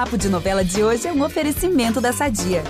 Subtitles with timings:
[0.00, 2.64] Papo de Novela de hoje é um oferecimento da Sadia.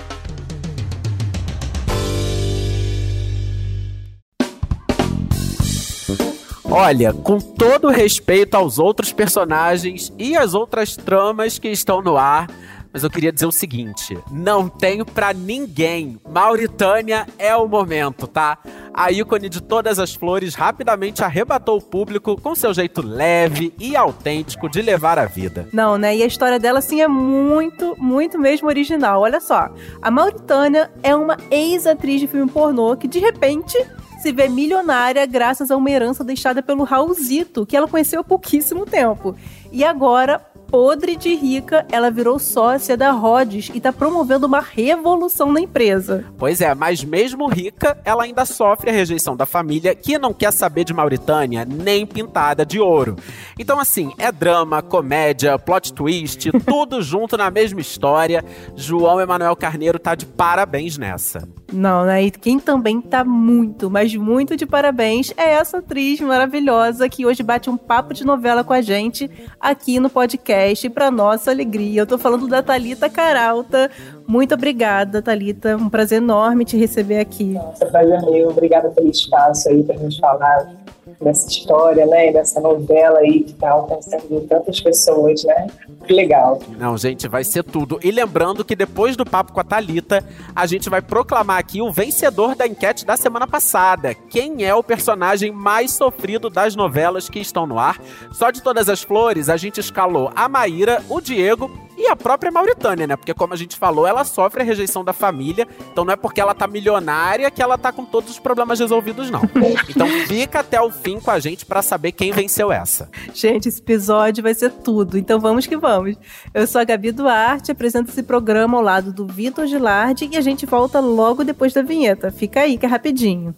[6.65, 12.49] Olha, com todo respeito aos outros personagens e as outras tramas que estão no ar,
[12.91, 16.19] mas eu queria dizer o seguinte: não tenho para ninguém.
[16.29, 18.57] Mauritânia é o momento, tá?
[18.93, 23.95] A ícone de todas as flores rapidamente arrebatou o público com seu jeito leve e
[23.95, 25.67] autêntico de levar a vida.
[25.71, 26.15] Não, né?
[26.15, 29.21] E a história dela, assim, é muito, muito mesmo original.
[29.21, 29.69] Olha só.
[30.01, 33.77] A Mauritânia é uma ex-atriz de filme pornô que, de repente,
[34.19, 38.85] se vê milionária graças a uma herança deixada pelo Raulzito, que ela conheceu há pouquíssimo
[38.85, 39.35] tempo.
[39.71, 45.51] E agora podre de rica, ela virou sócia da Rhodes e está promovendo uma revolução
[45.51, 46.23] na empresa.
[46.37, 50.53] Pois é, mas mesmo rica, ela ainda sofre a rejeição da família, que não quer
[50.53, 53.17] saber de Mauritânia nem pintada de ouro.
[53.59, 58.43] Então, assim, é drama, comédia, plot twist, tudo junto na mesma história.
[58.73, 61.47] João Emanuel Carneiro tá de parabéns nessa.
[61.71, 62.23] Não, né?
[62.23, 67.43] E quem também tá muito, mas muito de parabéns é essa atriz maravilhosa que hoje
[67.43, 72.01] bate um papo de novela com a gente aqui no podcast, para nossa alegria.
[72.01, 73.89] Eu tô falando da Talita Caralta.
[74.31, 75.75] Muito obrigada, Talita.
[75.75, 77.43] Um prazer enorme te receber aqui.
[77.43, 78.47] Nossa, prazer meu.
[78.47, 80.73] Obrigada pelo espaço aí pra gente falar
[81.21, 82.31] dessa história, né?
[82.31, 85.67] Dessa novela aí que tá alcançando tantas pessoas, né?
[86.05, 86.59] Que legal.
[86.79, 87.99] Não, gente, vai ser tudo.
[88.01, 90.23] E lembrando que depois do papo com a Talita,
[90.55, 94.15] a gente vai proclamar aqui o vencedor da enquete da semana passada.
[94.15, 98.01] Quem é o personagem mais sofrido das novelas que estão no ar?
[98.31, 101.69] Só de todas as flores, a gente escalou a Maíra, o Diego
[102.01, 103.15] e a própria Mauritânia, né?
[103.15, 106.41] Porque como a gente falou, ela sofre a rejeição da família, então não é porque
[106.41, 109.41] ela tá milionária que ela tá com todos os problemas resolvidos, não.
[109.87, 113.09] Então fica até o fim com a gente para saber quem venceu essa.
[113.33, 116.15] Gente, esse episódio vai ser tudo, então vamos que vamos.
[116.53, 120.41] Eu sou a Gabi Duarte, apresento esse programa ao lado do Vitor Gilardi e a
[120.41, 122.31] gente volta logo depois da vinheta.
[122.31, 123.55] Fica aí que é rapidinho.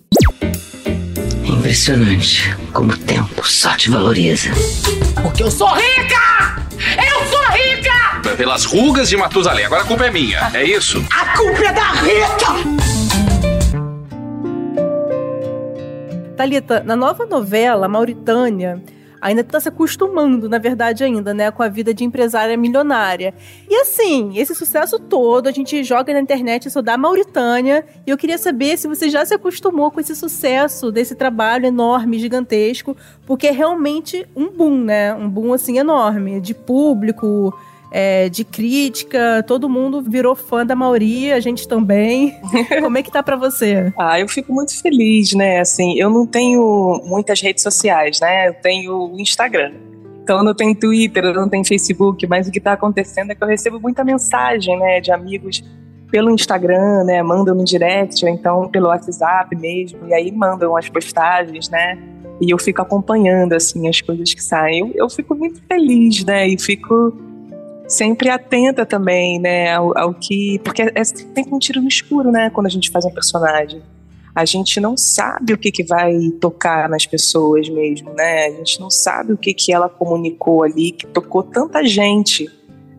[1.46, 4.50] Impressionante como o tempo só te valoriza.
[5.22, 6.62] Porque eu sou rica!
[6.82, 7.13] Eu sou rica!
[8.38, 9.66] Pelas rugas de Matusalém.
[9.66, 11.06] Agora a culpa é minha, é isso?
[11.12, 12.94] A culpa é da Rita!
[16.36, 18.82] Thalita, na nova novela, Mauritânia,
[19.22, 23.36] ainda está se acostumando, na verdade, ainda, né, com a vida de empresária milionária.
[23.70, 28.18] E assim, esse sucesso todo, a gente joga na internet isso da Mauritânia, e eu
[28.18, 33.48] queria saber se você já se acostumou com esse sucesso desse trabalho enorme, gigantesco, porque
[33.48, 35.14] é realmente um boom, né?
[35.14, 37.54] Um boom assim enorme de público,
[37.96, 42.36] é, de crítica, todo mundo virou fã da Mauri, a gente também.
[42.82, 43.94] Como é que tá para você?
[44.00, 45.60] Ah, eu fico muito feliz, né?
[45.60, 48.48] Assim, eu não tenho muitas redes sociais, né?
[48.48, 49.74] Eu tenho o Instagram.
[50.24, 53.36] Então eu não tenho Twitter, eu não tenho Facebook, mas o que está acontecendo é
[53.36, 55.62] que eu recebo muita mensagem, né, de amigos
[56.10, 60.88] pelo Instagram, né, mandam no direct ou então pelo WhatsApp mesmo, e aí mandam as
[60.88, 62.00] postagens, né,
[62.40, 64.80] e eu fico acompanhando assim as coisas que saem.
[64.80, 67.14] Eu, eu fico muito feliz, né, e fico
[67.88, 70.60] sempre atenta também, né, ao, ao que.
[70.60, 73.82] Porque é, é sempre um tiro no escuro, né, quando a gente faz um personagem.
[74.36, 76.12] A gente não sabe o que, que vai
[76.42, 78.48] tocar nas pessoas mesmo, né?
[78.48, 82.50] A gente não sabe o que, que ela comunicou ali, que tocou tanta gente,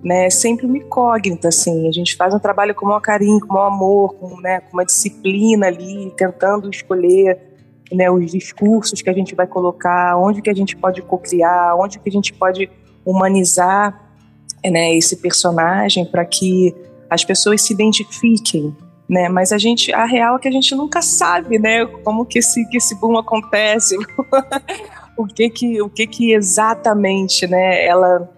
[0.00, 0.26] né?
[0.26, 1.88] É sempre uma incógnita, assim.
[1.88, 4.60] A gente faz um trabalho com o maior carinho, com o maior amor, com, né,
[4.60, 7.36] com uma disciplina ali, tentando escolher
[7.92, 11.98] né, os discursos que a gente vai colocar, onde que a gente pode cocriar, onde
[11.98, 12.70] que a gente pode
[13.04, 14.03] humanizar
[14.70, 16.74] né, esse personagem para que
[17.08, 18.74] as pessoas se identifiquem,
[19.08, 19.28] né?
[19.28, 22.66] Mas a gente, a real é que a gente nunca sabe, né, como que esse
[22.68, 23.96] que esse boom acontece,
[25.16, 28.30] o que que o que que exatamente, né, ela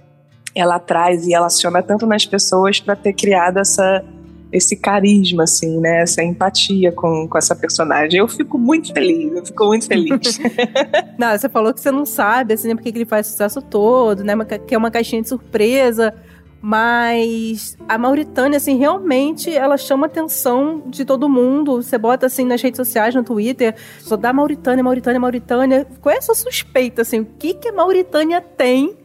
[0.55, 4.03] ela traz e ela aciona tanto nas pessoas para ter criado essa
[4.53, 6.03] esse carisma, assim, né?
[6.03, 8.21] Essa empatia com, com essa personagem.
[8.21, 10.39] Eu fico muito feliz, eu fico muito feliz.
[11.19, 14.35] não, você falou que você não sabe, assim, né, porque ele faz sucesso todo, né?
[14.67, 16.15] Que é uma caixinha de surpresa.
[16.61, 21.81] Mas a Mauritânia, assim, realmente ela chama a atenção de todo mundo.
[21.83, 25.87] Você bota assim nas redes sociais, no Twitter, só dá Mauritânia, Mauritânia, Mauritânia.
[26.01, 27.21] Qual é a sua suspeita, assim?
[27.21, 28.97] O que, que a Mauritânia tem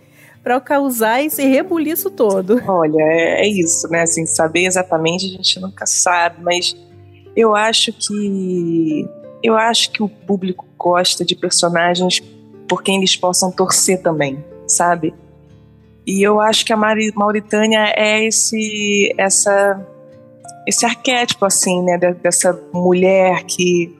[0.43, 2.61] para causar esse rebuliço todo?
[2.67, 4.01] Olha, é, é isso, né?
[4.01, 6.75] Assim, saber exatamente a gente nunca sabe, mas
[7.35, 9.07] eu acho que
[9.43, 12.21] eu acho que o público gosta de personagens
[12.67, 15.13] por quem eles possam torcer também, sabe?
[16.05, 19.87] E eu acho que a Mauritânia é esse essa
[20.67, 23.95] esse arquétipo assim, né, dessa mulher que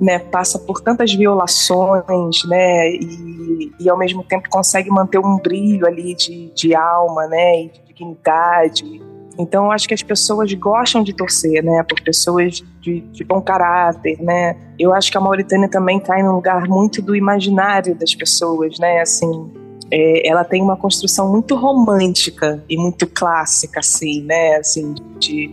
[0.00, 5.86] né, passa por tantas violações, né, e, e, ao mesmo tempo consegue manter um brilho
[5.86, 9.02] ali de, de alma, né, e de dignidade.
[9.38, 13.40] Então, eu acho que as pessoas gostam de torcer, né, por pessoas de, de bom
[13.40, 14.56] caráter, né.
[14.78, 18.78] Eu acho que a Mauritânia também está em um lugar muito do imaginário das pessoas,
[18.78, 19.50] né, assim.
[19.90, 25.50] É, ela tem uma construção muito romântica e muito clássica, assim, né, assim, de,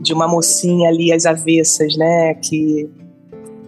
[0.00, 2.88] de uma mocinha ali às avessas, né, que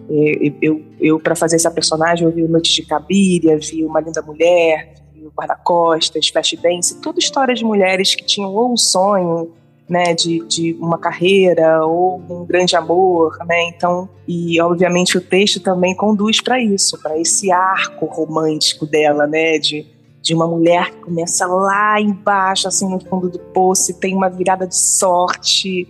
[0.09, 4.01] é, eu, eu para fazer essa personagem, eu vi o Noite de Cabiria, vi Uma
[4.01, 9.51] Linda Mulher, vi o Guarda-Costas, Flashdance, tudo história de mulheres que tinham ou um sonho,
[9.87, 13.69] né, de, de uma carreira ou um grande amor, né?
[13.69, 19.57] Então, e obviamente o texto também conduz para isso, para esse arco romântico dela, né,
[19.57, 19.87] de,
[20.21, 24.29] de uma mulher que começa lá embaixo, assim no fundo do poço, e tem uma
[24.29, 25.87] virada de sorte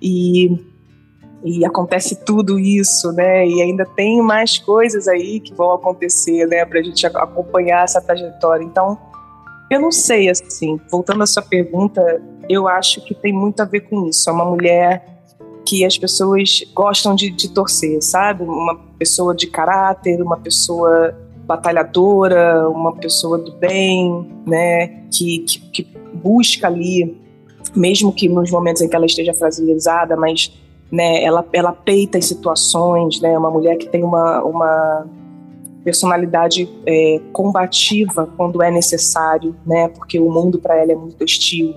[0.00, 0.73] e
[1.44, 3.46] e acontece tudo isso, né?
[3.46, 6.64] E ainda tem mais coisas aí que vão acontecer, né?
[6.64, 8.64] Para a gente acompanhar essa trajetória.
[8.64, 8.98] Então,
[9.70, 12.00] eu não sei, assim, voltando à sua pergunta,
[12.48, 14.30] eu acho que tem muito a ver com isso.
[14.30, 15.04] É uma mulher
[15.66, 18.42] que as pessoas gostam de, de torcer, sabe?
[18.42, 21.14] Uma pessoa de caráter, uma pessoa
[21.46, 24.86] batalhadora, uma pessoa do bem, né?
[25.12, 27.20] Que, que, que busca ali,
[27.76, 30.50] mesmo que nos momentos em que ela esteja fragilizada, mas
[30.90, 31.22] né?
[31.22, 33.36] Ela, ela peita as situações, né?
[33.36, 35.06] Uma mulher que tem uma, uma
[35.84, 39.88] personalidade é, combativa quando é necessário, né?
[39.88, 41.74] Porque o mundo para ela é muito hostil.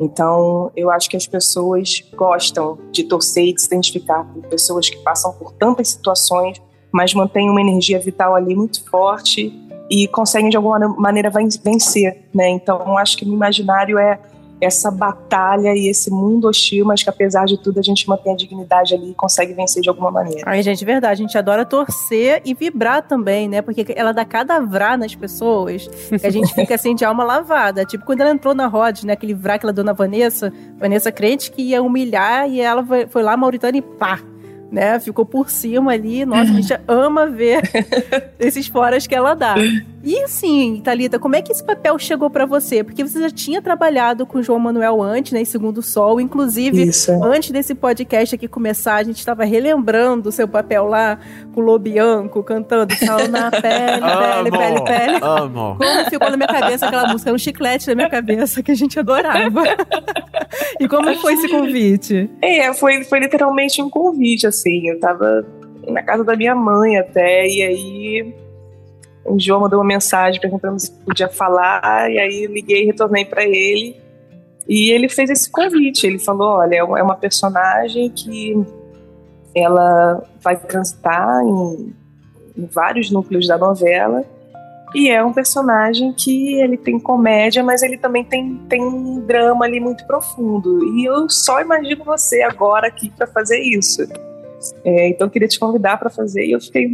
[0.00, 4.88] Então, eu acho que as pessoas gostam de torcer e de se identificar com pessoas
[4.88, 6.60] que passam por tantas situações,
[6.90, 9.52] mas mantêm uma energia vital ali muito forte
[9.90, 11.30] e conseguem de alguma maneira
[11.62, 12.48] vencer, né?
[12.48, 14.18] Então, acho que no imaginário é
[14.60, 18.36] essa batalha e esse mundo hostil, mas que apesar de tudo a gente mantém a
[18.36, 20.42] dignidade ali e consegue vencer de alguma maneira.
[20.46, 21.22] Ai, gente, verdade.
[21.22, 23.62] A gente adora torcer e vibrar também, né?
[23.62, 27.84] Porque ela dá cada vrá nas pessoas que a gente fica assim de alma lavada.
[27.84, 29.14] Tipo quando ela entrou na Rod, né?
[29.14, 33.06] Aquele vrá que ela deu na Vanessa, Vanessa crente que ia humilhar e ela foi,
[33.06, 34.20] foi lá, Mauritânia, e pá!
[34.70, 35.00] né?
[35.00, 36.24] Ficou por cima ali.
[36.24, 37.62] Nossa, a gente ama ver
[38.38, 39.54] esses foras que ela dá.
[40.02, 42.82] E assim, Thalita, como é que esse papel chegou para você?
[42.82, 46.20] Porque você já tinha trabalhado com o João Manuel antes, né, em Segundo Sol.
[46.20, 47.12] Inclusive, Isso.
[47.22, 51.18] antes desse podcast aqui começar, a gente estava relembrando o seu papel lá
[51.54, 55.18] com o Lobianco, cantando Sal na pele, pele, pele, pele.
[55.22, 55.76] Amo.
[55.76, 57.32] Como ficou na minha cabeça aquela música?
[57.32, 59.62] Um chiclete na minha cabeça que a gente adorava.
[60.80, 62.30] e como foi esse convite?
[62.40, 64.88] É, foi, foi literalmente um convite, assim.
[64.88, 65.44] Eu tava
[65.86, 68.34] na casa da minha mãe até, e aí
[69.24, 73.44] o João mandou uma mensagem perguntando se podia falar, e aí liguei e retornei para
[73.44, 73.96] ele.
[74.68, 76.06] E ele fez esse convite.
[76.06, 78.54] Ele falou: olha, é uma personagem que
[79.54, 81.94] ela vai transitar em,
[82.56, 84.24] em vários núcleos da novela.
[84.94, 89.64] E é um personagem que ele tem comédia, mas ele também tem, tem um drama
[89.64, 90.84] ali muito profundo.
[90.96, 94.02] E eu só imagino você agora aqui para fazer isso.
[94.84, 96.88] É, então eu queria te convidar para fazer e eu fiquei,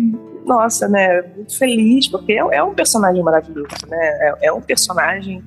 [0.46, 3.98] nossa, né, muito feliz, porque é, é um personagem maravilhoso, né?
[3.98, 5.42] É, é, um personagem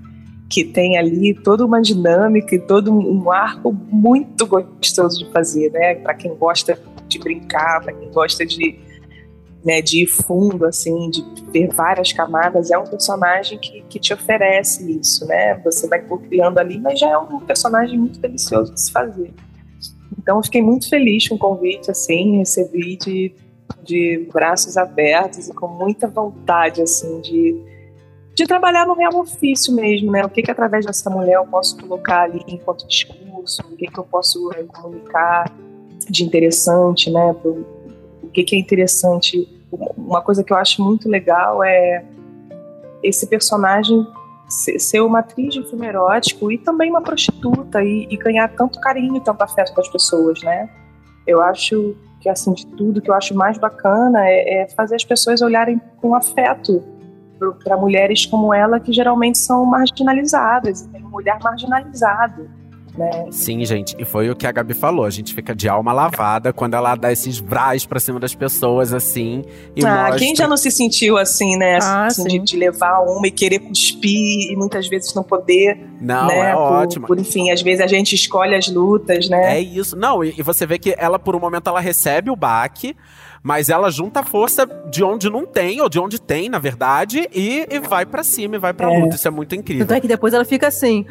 [0.50, 5.96] que tem ali toda uma dinâmica e todo um arco muito gostoso de fazer, né?
[5.96, 8.78] Para quem gosta de brincar, para quem gosta de,
[9.63, 14.13] né, de ir fundo, assim, de ter várias camadas, é um personagem que, que te
[14.13, 15.56] oferece isso, né?
[15.63, 19.34] Você vai criando ali, mas já é um personagem muito delicioso de se fazer.
[20.18, 23.34] Então, eu fiquei muito feliz com o convite, assim, recebi de,
[23.84, 27.56] de braços abertos e com muita vontade, assim, de,
[28.36, 30.24] de trabalhar no real ofício mesmo, né?
[30.26, 34.00] O que que através dessa mulher eu posso colocar ali enquanto discurso, o que que
[34.00, 35.52] eu posso é, comunicar
[36.10, 37.36] de interessante, né?
[37.44, 39.48] O que que é interessante.
[39.98, 42.04] Uma coisa que eu acho muito legal é
[43.04, 44.06] esse personagem
[44.50, 49.18] ser uma atriz de filme erótico e também uma prostituta e, e ganhar tanto carinho
[49.18, 50.68] e tanto afeto das pessoas, né?
[51.28, 55.04] Eu acho que, assim, de tudo que eu acho mais bacana é, é fazer as
[55.04, 56.84] pessoas olharem com afeto
[57.64, 62.50] para mulheres como ela que geralmente são marginalizadas, tem um olhar marginalizado
[62.98, 63.25] né?
[63.31, 65.05] Sim, gente, e foi o que a Gabi falou.
[65.05, 68.93] A gente fica de alma lavada quando ela dá esses vrais pra cima das pessoas,
[68.93, 69.43] assim.
[69.75, 70.19] E ah, mostra...
[70.19, 71.79] quem já não se sentiu assim, né?
[71.81, 75.79] Ah, assim, de, de, levar uma e querer cuspir e muitas vezes não poder.
[76.01, 76.51] Não, né?
[76.51, 77.08] é por, ótimo.
[77.08, 79.58] Por, enfim, às vezes a gente escolhe as lutas, né?
[79.58, 79.96] É isso.
[79.96, 82.96] Não, e, e você vê que ela, por um momento, ela recebe o baque
[83.41, 87.25] mas ela junta a força de onde não tem, ou de onde tem, na verdade,
[87.34, 89.00] e, e vai para cima, e vai pra é.
[89.00, 89.15] luta.
[89.15, 89.88] Isso é muito incrível.
[89.88, 91.05] Tanto é que depois ela fica assim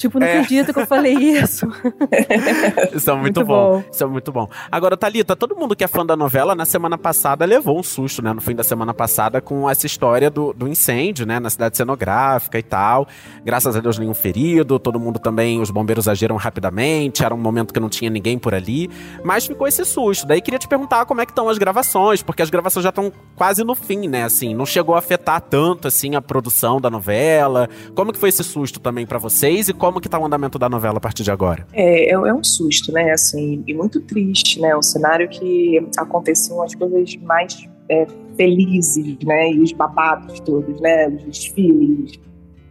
[0.00, 0.38] Tipo, não É.
[0.40, 1.66] acredito que eu falei isso.
[2.94, 3.72] Isso é muito, Muito bom.
[3.72, 3.84] bom.
[3.92, 4.48] Isso é muito bom.
[4.72, 8.22] Agora, Thalita, todo mundo que é fã da novela, na semana passada levou um susto,
[8.22, 8.32] né?
[8.32, 11.38] No fim da semana passada, com essa história do, do incêndio, né?
[11.38, 13.06] Na cidade cenográfica e tal.
[13.44, 14.78] Graças a Deus, nenhum ferido.
[14.78, 17.22] Todo mundo também, os bombeiros agiram rapidamente.
[17.24, 18.88] Era um momento que não tinha ninguém por ali.
[19.22, 20.26] Mas ficou esse susto.
[20.26, 23.12] Daí queria te perguntar como é que estão as gravações, porque as gravações já estão
[23.36, 24.24] quase no fim, né?
[24.24, 27.68] Assim, não chegou a afetar tanto, assim, a produção da novela.
[27.94, 30.68] Como que foi esse susto também pra vocês e como que tá o andamento da
[30.68, 31.66] novela a partir de agora?
[31.72, 33.10] É, é, é um susto, né?
[33.12, 34.76] Assim, e muito triste, né?
[34.76, 38.06] Um cenário que aconteciam as coisas mais é,
[38.36, 39.52] felizes, né?
[39.52, 41.08] E os babados todos, né?
[41.08, 42.20] Os desfiles,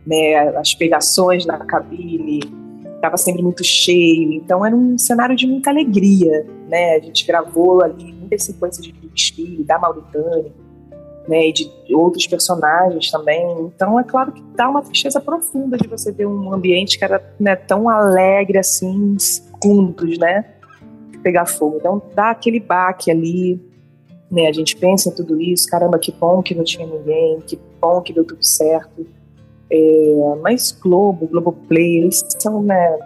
[0.05, 0.35] né?
[0.57, 2.41] As pegações na cabine,
[2.95, 4.33] estava sempre muito cheio.
[4.33, 6.95] Então era um cenário de muita alegria, né?
[6.95, 10.51] A gente gravou ali muitas sequências de desfile da Mauritânia,
[11.29, 11.47] né?
[11.47, 13.45] E de outros personagens também.
[13.61, 17.23] Então é claro que dá uma tristeza profunda de você ver um ambiente que era
[17.39, 20.43] né, tão alegre assim, em segundos, né?
[21.21, 21.77] Pegar fogo.
[21.77, 23.61] Então dá aquele baque ali,
[24.31, 24.47] né?
[24.47, 28.01] A gente pensa em tudo isso, caramba, que bom que não tinha ninguém, que bom
[28.01, 29.05] que deu tudo certo.
[29.71, 32.97] É, mas Globo, Globoplay, eles são, né,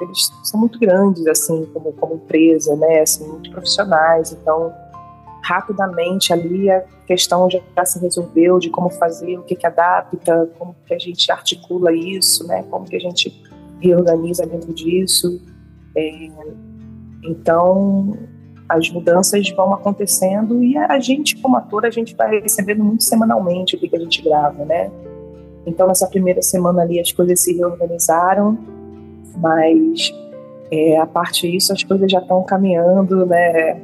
[0.00, 4.72] eles são muito grandes, assim, como, como empresa, né, assim, muito profissionais, então
[5.42, 10.48] rapidamente ali a questão já, já se resolveu de como fazer, o que que adapta,
[10.58, 13.42] como que a gente articula isso, né, como que a gente
[13.80, 15.40] reorganiza dentro disso.
[15.96, 16.28] É,
[17.24, 18.16] então,
[18.68, 23.76] as mudanças vão acontecendo e a gente, como ator, a gente vai recebendo muito semanalmente
[23.76, 24.90] o que, que a gente grava, né?
[25.66, 28.58] Então, nessa primeira semana ali, as coisas se reorganizaram,
[29.36, 30.12] mas
[30.70, 33.80] é, a parte disso, as coisas já estão caminhando, né?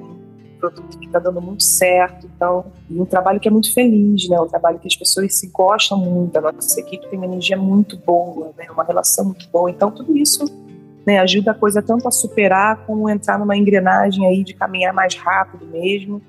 [0.59, 4.41] Produto que está dando muito certo, então, e um trabalho que é muito feliz, né?
[4.41, 7.97] Um trabalho que as pessoas se gostam muito, a nossa equipe tem uma energia muito
[7.97, 8.67] boa, né?
[8.71, 10.45] Uma relação muito boa, então tudo isso
[11.07, 15.15] né, ajuda a coisa tanto a superar como entrar numa engrenagem aí de caminhar mais
[15.15, 16.21] rápido mesmo,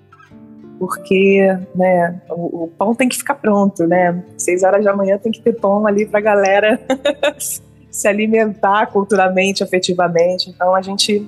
[0.80, 1.46] porque
[1.76, 4.24] né, o, o pão tem que ficar pronto, né?
[4.38, 6.80] Seis horas da manhã tem que ter pão ali para a galera
[7.92, 10.50] se alimentar culturalmente, afetivamente.
[10.50, 11.28] Então a gente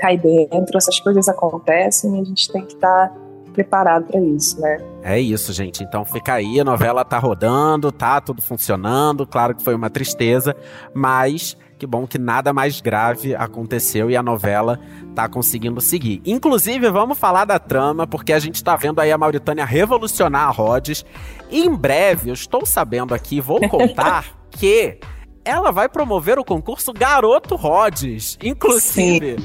[0.00, 3.12] cai dentro, essas coisas acontecem e a gente tem que estar
[3.52, 4.78] preparado para isso, né?
[5.02, 5.82] É isso, gente.
[5.82, 9.26] Então fica aí, a novela tá rodando, tá tudo funcionando.
[9.26, 10.56] Claro que foi uma tristeza,
[10.94, 14.78] mas que bom que nada mais grave aconteceu e a novela
[15.14, 16.20] tá conseguindo seguir.
[16.26, 20.50] Inclusive, vamos falar da trama, porque a gente tá vendo aí a Mauritânia revolucionar a
[20.50, 21.04] Rhodes.
[21.50, 24.98] E em breve, eu estou sabendo aqui, vou contar que
[25.42, 28.38] ela vai promover o concurso Garoto Rhodes.
[28.42, 29.36] Inclusive,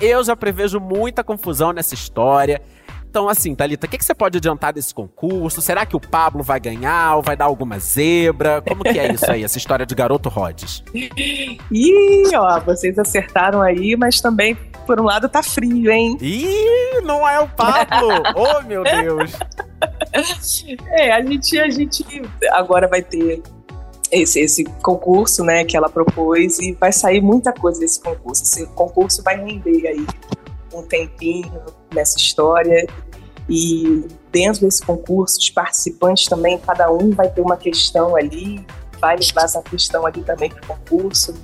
[0.00, 2.60] eu já prevejo muita confusão nessa história.
[3.12, 5.60] Então, assim, Thalita, o que, que você pode adiantar desse concurso?
[5.60, 8.62] Será que o Pablo vai ganhar ou vai dar alguma zebra?
[8.66, 10.82] Como que é isso aí, essa história de garoto Rhodes?
[10.94, 14.56] Ih, ó, vocês acertaram aí, mas também,
[14.86, 16.16] por um lado, tá frio, hein?
[16.22, 18.08] Ih, não é o Pablo!
[18.34, 19.30] oh, meu Deus!
[20.92, 22.04] É, a gente, a gente
[22.52, 23.42] agora vai ter
[24.12, 28.42] esse, esse concurso, né, que ela propôs e vai sair muita coisa desse concurso.
[28.42, 30.06] Esse concurso vai render aí
[30.72, 31.60] um tempinho
[31.94, 32.86] nessa história
[33.48, 38.64] e dentro desse concurso os participantes também, cada um vai ter uma questão ali,
[39.00, 41.34] vai levar essa questão ali também para o concurso.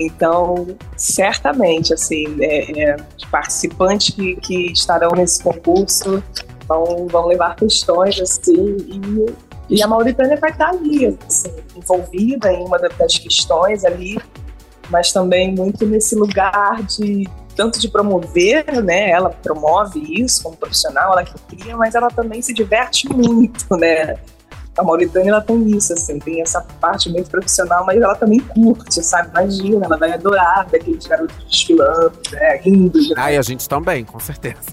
[0.00, 6.22] Então, certamente, assim, é, é, os participantes que, que estarão nesse concurso
[6.68, 12.64] vão, vão levar questões, assim, e, e a Mauritânia vai estar ali, assim, envolvida em
[12.64, 14.18] uma das questões ali,
[14.90, 19.10] mas também muito nesse lugar de tanto de promover, né?
[19.10, 24.16] Ela promove isso como profissional, ela que cria, mas ela também se diverte muito, né?
[24.78, 29.02] A Mauritânia ela tem isso, assim, tem essa parte muito profissional, mas ela também curte,
[29.02, 29.28] sabe?
[29.30, 32.56] Imagina, ela vai adorar ver aqueles garotos desfilando, né?
[32.62, 32.98] Rindo.
[32.98, 33.14] Né?
[33.16, 34.56] Ah, e a gente também, com certeza.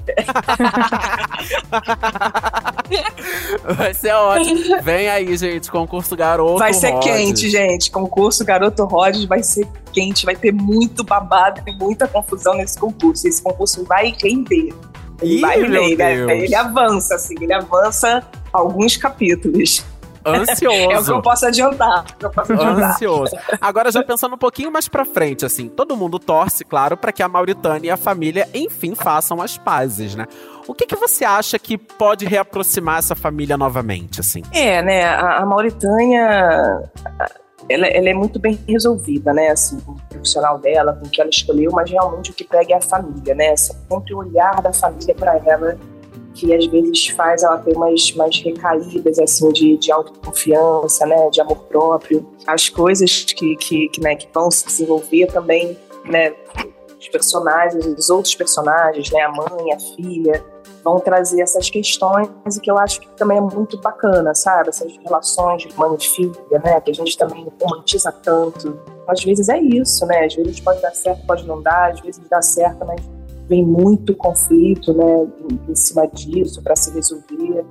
[3.75, 4.81] vai ser ótimo.
[4.83, 7.09] Vem aí, gente, concurso Garoto Vai ser Rhodes.
[7.09, 7.91] quente, gente.
[7.91, 13.27] Concurso Garoto Rhodes vai ser quente, vai ter muito babado e muita confusão nesse concurso.
[13.27, 14.73] Esse concurso vai render.
[15.21, 16.15] Ele Ih, vai meu render, né?
[16.15, 16.31] Deus.
[16.43, 19.83] ele avança, assim, ele avança alguns capítulos.
[20.25, 20.91] Ansioso.
[20.91, 22.05] É o que eu posso adiantar.
[22.17, 22.91] que eu posso adiantar.
[22.91, 23.37] Ansioso.
[23.61, 27.21] Agora, já pensando um pouquinho mais pra frente, assim, todo mundo torce, claro, pra que
[27.21, 30.25] a Mauritânia e a família, enfim, façam as pazes, né?
[30.67, 34.41] O que, que você acha que pode reaproximar essa família novamente, assim?
[34.51, 35.05] É, né?
[35.05, 36.81] A, a Mauritânia,
[37.69, 39.49] ela, ela é muito bem resolvida, né?
[39.49, 42.73] Assim, com o profissional dela, com o que ela escolheu, mas realmente o que pega
[42.73, 43.55] é a família, né?
[43.55, 45.77] Sempre o olhar da família para ela
[46.35, 51.41] que às vezes faz ela ter umas, umas recaídas assim de, de autoconfiança, né, de
[51.41, 52.27] amor próprio.
[52.45, 56.33] As coisas que, que, que, né, que vão se desenvolver também, né,
[56.99, 60.43] os personagens, os outros personagens, né, a mãe, a filha,
[60.83, 64.69] vão trazer essas questões e que eu acho que também é muito bacana, sabe?
[64.69, 68.79] Essas relações de mãe e filha, né, que a gente também romantiza tanto.
[69.07, 70.25] Às vezes é isso, né?
[70.25, 73.01] Às vezes pode dar certo, pode não dar, às vezes dá certo, mas
[73.47, 75.27] vem muito conflito né,
[75.69, 77.65] em, cima disso para se resolver.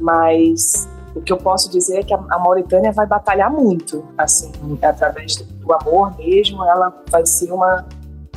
[0.00, 4.52] Mas o que eu posso dizer é que a, a Mauritânia vai batalhar muito, assim,
[4.82, 7.86] através do, do amor mesmo, ela vai ser uma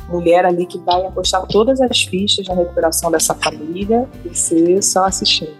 [0.08, 5.04] mulher ali que vai apostar todas as fichas na recuperação dessa família e ser só
[5.04, 5.54] assistindo.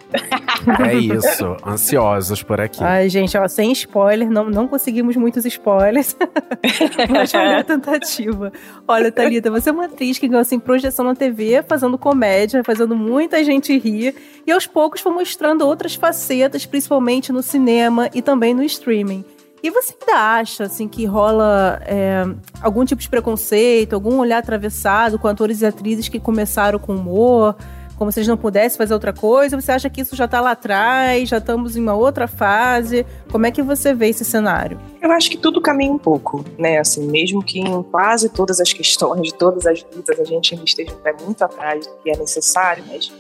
[0.81, 2.83] É isso, ansiosos por aqui.
[2.83, 6.17] Ai, gente, ó, sem spoiler, não, não conseguimos muitos spoilers,
[7.11, 8.53] mas foi a tentativa.
[8.87, 12.97] Olha, Thalita, você é uma atriz que ganhou assim, projeção na TV, fazendo comédia, fazendo
[12.97, 14.15] muita gente rir,
[14.47, 19.25] e aos poucos foi mostrando outras facetas, principalmente no cinema e também no streaming.
[19.67, 22.23] E você ainda acha, assim, que rola é,
[22.63, 27.57] algum tipo de preconceito, algum olhar atravessado com atores e atrizes que começaram com humor,
[27.97, 29.61] como se eles não pudessem fazer outra coisa?
[29.61, 33.05] Você acha que isso já está lá atrás, já estamos em uma outra fase?
[33.29, 34.79] Como é que você vê esse cenário?
[35.03, 36.79] Eu acho que tudo caminha um pouco, né?
[36.79, 40.93] Assim, mesmo que em quase todas as questões, todas as lutas, a gente ainda esteja
[41.25, 43.11] muito atrás do que é necessário, mas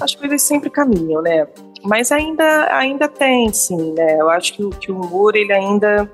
[0.00, 1.46] as coisas sempre caminham, né?
[1.84, 4.20] Mas ainda, ainda tem, sim, né?
[4.20, 6.08] Eu acho que, que o humor, ele ainda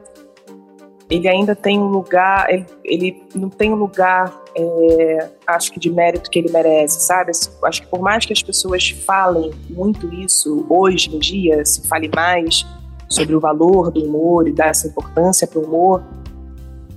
[1.10, 5.90] ele ainda tem um lugar, ele, ele não tem um lugar, é, acho que de
[5.90, 7.32] mérito que ele merece, sabe?
[7.64, 12.10] Acho que por mais que as pessoas falem muito isso hoje em dia, se fale
[12.14, 12.66] mais
[13.08, 16.04] sobre o valor do humor e dar essa importância para o humor,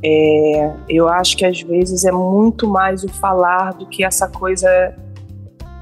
[0.04, 4.94] é, eu acho que às vezes é muito mais o falar do que essa coisa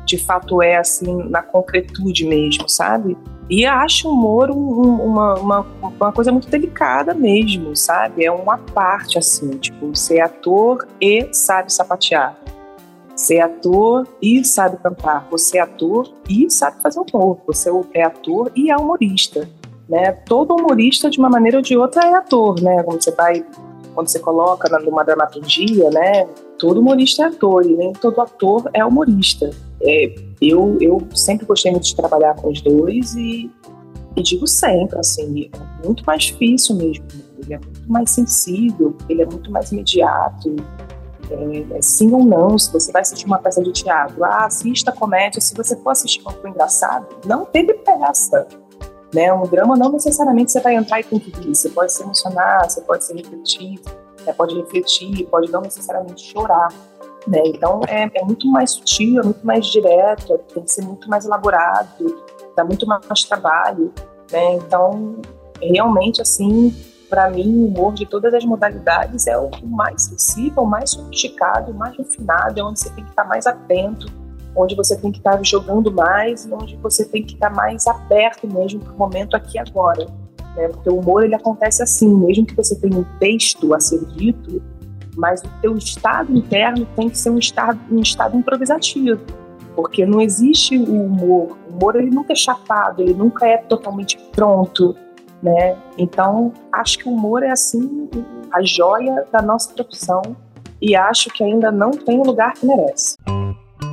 [0.10, 3.16] de fato é assim na concretude mesmo, sabe?
[3.50, 8.26] E acho o humor um, uma, uma, uma, coisa muito delicada mesmo, sabe?
[8.26, 12.38] É uma parte assim, tipo, ser ator e sabe sapatear.
[13.16, 15.28] Ser ator e sabe cantar.
[15.30, 17.40] Você é ator e sabe fazer humor.
[17.48, 19.48] Você é ator e é humorista.
[19.88, 20.12] Né?
[20.12, 22.84] Todo humorista, de uma maneira ou de outra, é ator, né?
[22.84, 23.44] Quando você vai,
[23.96, 26.28] quando você coloca numa dramaturgia, né?
[26.60, 29.50] Todo humorista é ator e nem todo ator é humorista.
[29.82, 33.50] É, eu, eu sempre gostei muito de trabalhar com os dois e,
[34.16, 37.06] e digo sempre, assim, é muito mais difícil mesmo.
[37.42, 40.54] Ele é muito mais sensível, ele é muito mais imediato.
[41.32, 44.92] É, é sim ou não, se você vai assistir uma peça de teatro, ah, assista
[44.92, 48.48] comédia, se você for assistir coisa engraçado, não teve peça.
[49.14, 49.32] Né?
[49.34, 51.20] Um drama não necessariamente você vai entrar e tem
[51.54, 53.80] você pode se emocionar, você pode se refletir,
[54.30, 56.70] você pode refletir, pode não necessariamente chorar.
[57.28, 57.42] Né?
[57.46, 61.26] Então é, é, muito mais sutil, é muito mais direto, tem que ser muito mais
[61.26, 62.24] elaborado,
[62.56, 63.94] dá muito mais trabalho.
[64.32, 64.56] Né?
[64.56, 65.18] Então,
[65.62, 66.74] realmente, assim,
[67.10, 71.72] para mim, o humor de todas as modalidades é o mais sensível, o mais sofisticado,
[71.72, 74.08] o mais refinado, é onde você tem que estar mais atento,
[74.56, 78.80] onde você tem que estar jogando mais, onde você tem que estar mais aberto mesmo
[78.80, 80.08] para o momento aqui agora.
[80.56, 80.68] Né?
[80.70, 84.62] Porque o humor ele acontece assim, mesmo que você tenha um texto a ser dito,
[85.16, 89.20] mas o teu estado interno tem que ser um estado, um estado improvisativo,
[89.76, 91.58] porque não existe o humor.
[91.68, 94.96] O humor ele nunca é chapado, ele nunca é totalmente pronto,
[95.42, 95.76] né?
[95.98, 98.10] Então acho que o humor é assim
[98.52, 100.22] a joia da nossa profissão
[100.82, 103.16] e acho que ainda não tem o lugar que merece.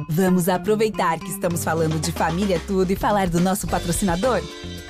[0.08, 4.40] Vamos aproveitar que estamos falando de família tudo e falar do nosso patrocinador?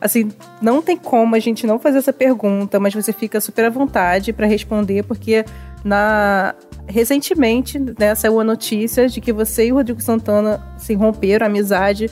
[0.00, 0.30] assim,
[0.62, 4.32] não tem como a gente não fazer essa pergunta, mas você fica super à vontade
[4.32, 5.44] para responder, porque
[5.84, 6.54] na
[6.86, 11.48] recentemente né, saiu a notícia de que você e o Rodrigo Santana se romperam, a
[11.48, 12.10] amizade.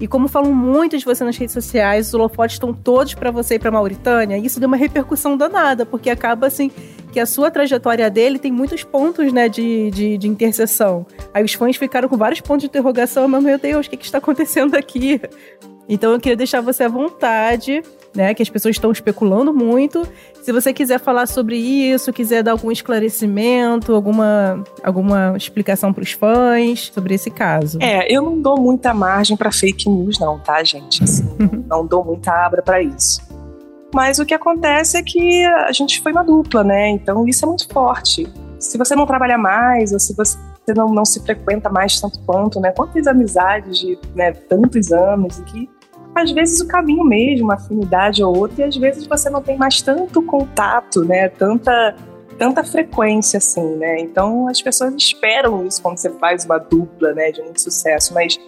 [0.00, 3.56] E como falam muito de você nas redes sociais, os holofotes estão todos para você
[3.56, 6.70] e para Mauritânia, isso deu uma repercussão danada, porque acaba assim
[7.12, 11.04] que a sua trajetória dele tem muitos pontos né, de, de, de interseção.
[11.34, 14.04] Aí os fãs ficaram com vários pontos de interrogação, mas meu Deus, o que, que
[14.06, 15.20] está acontecendo aqui?
[15.90, 17.82] Então eu queria deixar você à vontade
[18.14, 18.34] né?
[18.34, 20.06] Que as pessoas estão especulando muito.
[20.42, 26.12] Se você quiser falar sobre isso, quiser dar algum esclarecimento, alguma, alguma explicação para os
[26.12, 27.78] fãs sobre esse caso.
[27.80, 31.02] É, eu não dou muita margem para fake news, não, tá, gente?
[31.02, 31.28] Assim,
[31.68, 33.20] não dou muita abra para isso.
[33.92, 36.90] Mas o que acontece é que a gente foi uma dupla, né?
[36.90, 38.26] Então isso é muito forte.
[38.58, 40.38] Se você não trabalha mais, ou se você
[40.76, 42.70] não, não se frequenta mais tanto quanto, né?
[42.70, 45.68] Quantas amizades de né, tantos anos e que
[46.14, 49.80] às vezes o caminho mesmo, afinidade ou outra, e às vezes você não tem mais
[49.80, 51.28] tanto contato, né?
[51.28, 51.94] Tanta,
[52.38, 54.00] tanta frequência assim, né?
[54.00, 57.30] Então as pessoas esperam isso quando você faz uma dupla, né?
[57.30, 58.38] De muito sucesso, mas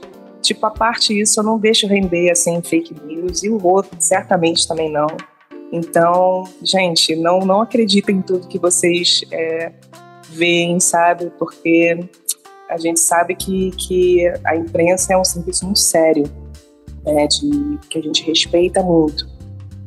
[0.41, 4.67] tipo, a parte disso eu não deixo render assim fake news e o outro certamente
[4.67, 5.07] também não.
[5.71, 9.73] Então, gente, não, não acreditem em tudo que vocês é,
[10.29, 11.33] veem, sabe?
[11.39, 11.99] Porque
[12.69, 16.25] a gente sabe que, que a imprensa é um serviço muito sério
[17.05, 19.27] né, de, que a gente respeita muito.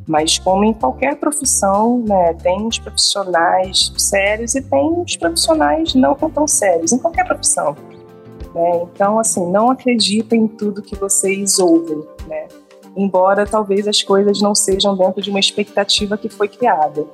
[0.06, 6.14] Mas como em qualquer profissão, né, tem os profissionais sérios e tem os profissionais não
[6.14, 7.74] tão sérios, em qualquer profissão.
[8.54, 8.82] Né?
[8.84, 12.46] Então, assim, não acreditem em tudo que vocês ouvem, né?
[12.96, 17.04] Embora talvez as coisas não sejam dentro de uma expectativa que foi criada.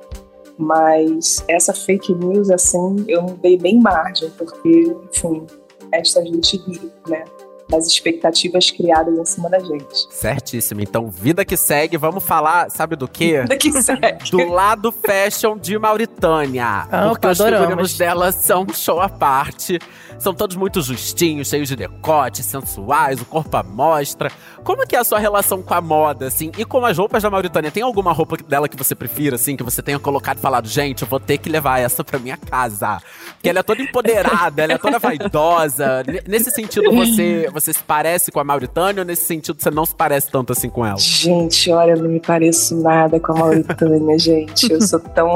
[0.57, 5.45] Mas essa fake news, assim, eu dei bem margem, porque, enfim,
[5.91, 7.25] esta gente vive, né?
[7.69, 10.07] Das expectativas criadas em cima da gente.
[10.11, 10.81] Certíssimo.
[10.81, 13.41] Então, vida que segue, vamos falar, sabe do quê?
[13.41, 14.29] Vida que segue.
[14.29, 16.87] Do lado fashion de Mauritânia.
[16.91, 19.79] Ah, porque os figurinos dela são um show à parte.
[20.19, 24.31] São todos muito justinhos, cheios de decote, sensuais, o corpo à mostra.
[24.63, 27.29] Como que é a sua relação com a moda, assim, e com as roupas da
[27.29, 27.71] Mauritânia?
[27.71, 31.01] Tem alguma roupa dela que você prefira, assim, que você tenha colocado e falado, gente,
[31.01, 33.01] eu vou ter que levar essa pra minha casa?
[33.33, 36.03] Porque ela é toda empoderada, ela é toda vaidosa.
[36.27, 39.95] Nesse sentido, você, você se parece com a Mauritânia ou nesse sentido você não se
[39.95, 40.97] parece tanto assim com ela?
[40.97, 44.71] Gente, olha, eu não me pareço nada com a Mauritânia, gente.
[44.71, 45.29] Eu sou tão.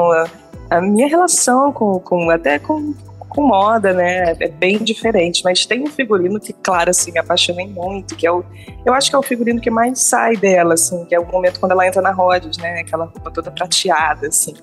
[0.70, 2.94] A minha relação com, com até com,
[3.28, 4.36] com moda, né?
[4.40, 8.32] É bem diferente, mas tem um figurino que, claro, assim, me apaixonei muito, que é
[8.32, 8.44] o.
[8.84, 11.60] Eu acho que é o figurino que mais sai dela, assim, que é o momento
[11.60, 12.80] quando ela entra na Rhodes, né?
[12.80, 14.54] Aquela roupa toda prateada, assim.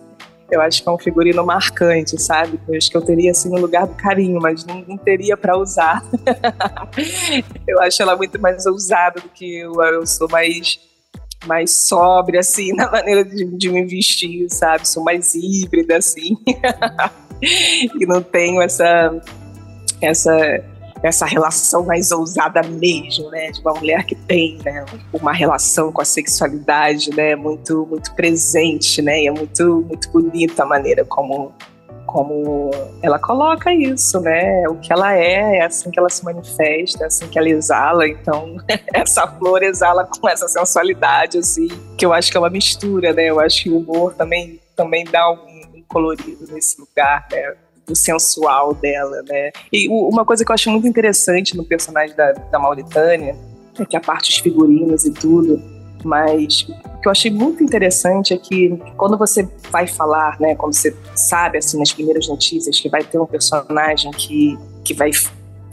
[0.50, 2.60] Eu acho que é um figurino marcante, sabe?
[2.68, 5.58] Eu acho que eu teria assim no lugar do carinho, mas não, não teria para
[5.58, 6.04] usar.
[7.68, 9.74] eu acho ela muito mais ousada do que eu.
[9.82, 10.80] Eu sou mais
[11.46, 14.88] mais sóbria, assim, na maneira de, de me vestir, sabe?
[14.88, 16.38] Sou mais híbrida, assim.
[17.42, 19.22] e não tenho essa,
[20.02, 20.64] essa,
[21.04, 23.52] essa relação mais ousada mesmo, né?
[23.52, 27.36] De uma mulher que tem né, uma relação com a sexualidade, né?
[27.36, 29.24] Muito, muito presente, né?
[29.24, 31.54] E é muito, muito bonita a maneira como
[32.16, 32.72] como
[33.02, 34.66] ela coloca isso, né?
[34.70, 38.08] O que ela é, é assim que ela se manifesta, é assim que ela exala.
[38.08, 38.56] Então,
[38.94, 41.68] essa flor exala com essa sensualidade, assim,
[41.98, 43.26] que eu acho que é uma mistura, né?
[43.26, 45.55] Eu acho que o humor também, também dá um
[45.88, 47.56] colorido nesse lugar, né?
[47.86, 49.52] do sensual dela, né?
[49.72, 53.36] E uma coisa que eu acho muito interessante no personagem da, da Mauritânia
[53.78, 55.62] é que a parte dos figurinos e tudo,
[56.04, 60.74] mas o que eu achei muito interessante é que quando você vai falar, né, quando
[60.74, 65.12] você sabe assim nas primeiras notícias que vai ter um personagem que, que vai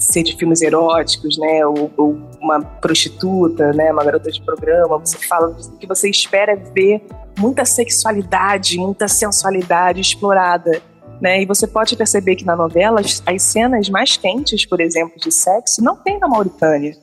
[0.02, 5.18] ser de filmes eróticos, né, ou, ou uma prostituta, né, uma garota de programa, você
[5.18, 7.02] fala que você espera ver
[7.38, 10.82] muita sexualidade, muita sensualidade explorada.
[11.20, 11.42] Né?
[11.42, 15.30] E você pode perceber que na novela as, as cenas mais quentes, por exemplo, de
[15.30, 16.96] sexo, não tem na Mauritânia.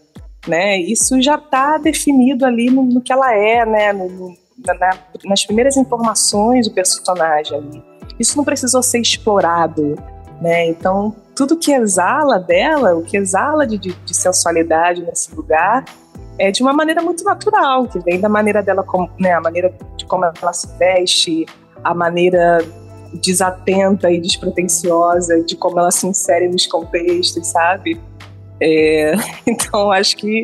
[0.47, 0.77] Né?
[0.77, 3.93] Isso já está definido ali no, no, que ela é, né?
[3.93, 4.35] No,
[4.65, 7.83] na, nas primeiras informações do personagem ali.
[8.19, 9.95] Isso não precisou ser explorado.
[10.41, 10.67] Né?
[10.67, 15.83] Então, tudo que exala dela, o que exala de, de, de sensualidade nesse lugar,
[16.37, 19.73] é de uma maneira muito natural, que vem da maneira dela, como, né, a maneira
[19.97, 21.45] de como ela se veste,
[21.83, 22.59] a maneira
[23.13, 27.99] desatenta e despretensiosa de como ela se insere nos contextos, sabe?
[28.61, 29.13] É,
[29.45, 30.43] então, acho que,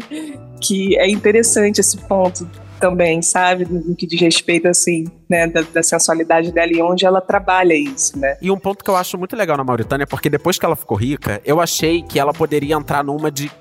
[0.60, 2.46] que é interessante esse ponto
[2.80, 3.66] também, sabe?
[3.66, 8.18] No que diz respeito, assim, né, da, da, sensualidade dela e onde ela trabalha isso,
[8.18, 8.38] né?
[8.42, 10.98] E um ponto que eu acho muito legal na Mauritânia, porque depois que ela ficou
[10.98, 13.52] rica, eu achei que ela poderia entrar numa de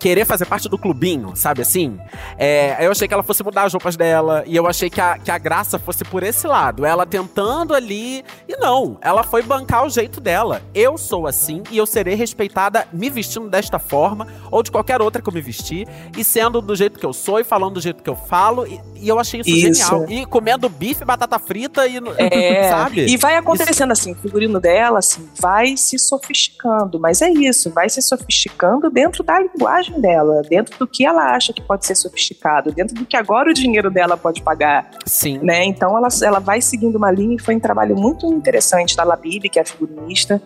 [0.00, 2.00] querer fazer parte do clubinho, sabe assim?
[2.38, 5.18] É, eu achei que ela fosse mudar as roupas dela, e eu achei que a,
[5.18, 6.86] que a graça fosse por esse lado.
[6.86, 8.24] Ela tentando ali.
[8.48, 10.62] E não, ela foi bancar o jeito dela.
[10.74, 15.20] Eu sou assim e eu serei respeitada me vestindo desta forma, ou de qualquer outra
[15.20, 15.86] que eu me vestir,
[16.16, 18.66] e sendo do jeito que eu sou e falando do jeito que eu falo.
[18.66, 20.06] E, e eu achei isso, isso, genial.
[20.08, 22.00] E comendo bife, batata frita e.
[22.16, 23.04] É, sabe?
[23.04, 24.00] E vai acontecendo isso.
[24.00, 26.98] assim, o figurino dela, assim, vai se sofisticando.
[26.98, 31.34] Mas é isso, vai se sofisticando dentro da linguagem linguagem dela, dentro do que ela
[31.34, 34.90] acha que pode ser sofisticado, dentro do que agora o dinheiro dela pode pagar.
[35.04, 35.38] Sim.
[35.38, 35.64] Né?
[35.64, 39.48] Então ela, ela vai seguindo uma linha e foi um trabalho muito interessante da Labib,
[39.48, 40.40] que é a figurinista,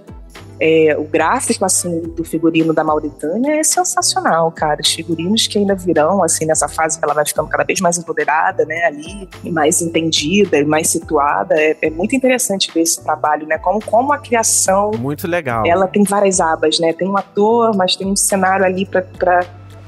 [0.66, 4.80] é, o gráfico assim do figurino da Mauritânia é sensacional, cara.
[4.80, 7.98] Os figurinos que ainda virão assim nessa fase que ela vai ficando cada vez mais
[7.98, 11.54] empoderada, né, ali, e mais entendida e mais situada.
[11.54, 13.58] É, é, muito interessante ver esse trabalho, né?
[13.58, 15.66] Como como a criação muito legal.
[15.66, 16.94] Ela tem várias abas, né?
[16.94, 19.02] Tem um ator, mas tem um cenário ali para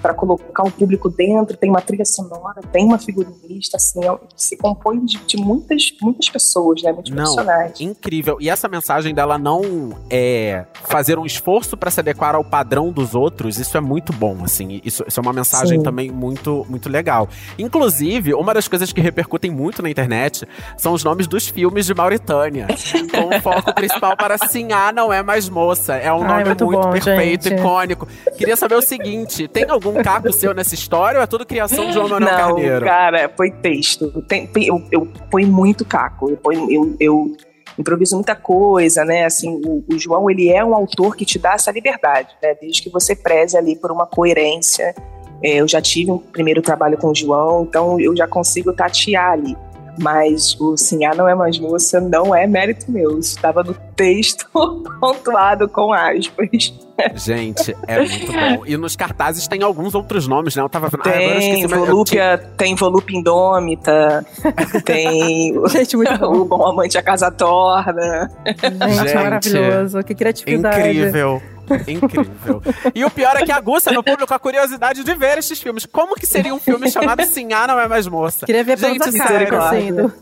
[0.00, 4.56] para colocar um público dentro, tem uma trilha sonora, tem uma figurinista, assim, é se
[4.56, 6.92] compõe de, de muitas, muitas pessoas, né?
[6.92, 7.80] Muitos não, profissionais.
[7.80, 8.36] Incrível.
[8.40, 13.14] E essa mensagem dela não é fazer um esforço para se adequar ao padrão dos
[13.14, 14.80] outros, isso é muito bom, assim.
[14.84, 15.84] Isso, isso é uma mensagem Sim.
[15.84, 17.28] também muito, muito legal.
[17.58, 21.94] Inclusive, uma das coisas que repercutem muito na internet são os nomes dos filmes de
[21.94, 22.66] Mauritânia.
[23.10, 25.96] com o foco principal para sim, ah, não é mais moça.
[25.96, 27.58] É um Ai, nome muito, muito bom, perfeito, gente.
[27.58, 28.08] icônico.
[28.36, 31.86] Queria saber o seguinte: tem algum um caco seu nessa história ou é tudo criação
[31.86, 32.84] de João Manuel Não, Carneiro?
[32.84, 34.22] cara, foi texto.
[34.22, 36.30] Tem, eu, eu ponho muito caco.
[36.30, 37.36] Eu, ponho, eu, eu
[37.78, 39.24] improviso muita coisa, né?
[39.24, 42.54] Assim, o, o, João, ele é um autor que te dá essa liberdade, né?
[42.60, 44.94] Desde que você preze ali por uma coerência.
[45.42, 49.32] É, eu já tive um primeiro trabalho com o João, então eu já consigo tatear
[49.32, 49.56] ali.
[49.98, 53.18] Mas o Sim, ah, não é mais moça não é mérito meu.
[53.18, 54.46] Estava no texto
[55.00, 56.85] pontuado com aspas.
[57.14, 58.62] Gente, é muito bom.
[58.66, 60.62] E nos cartazes tem alguns outros nomes, né?
[60.62, 61.02] Eu tava vendo.
[61.02, 62.38] Tem, ah, esqueci, Volúpia, tinha...
[62.56, 64.24] tem Volúpia Indômita,
[64.84, 66.36] tem Gente, muito bom.
[66.36, 68.30] o Bom Amante a Casa Torna.
[68.46, 70.02] Gente, Gente maravilhoso.
[70.02, 70.80] Que criatividade.
[70.80, 71.42] Incrível.
[71.88, 72.62] Incrível.
[72.94, 75.84] E o pior é que aguça no público a curiosidade de ver esses filmes.
[75.84, 78.46] Como que seria um filme chamado Sim, Ah, Não É Mais Moça?
[78.46, 79.60] Queria ver Gente, sério.
[79.60, 80.12] Assim, do...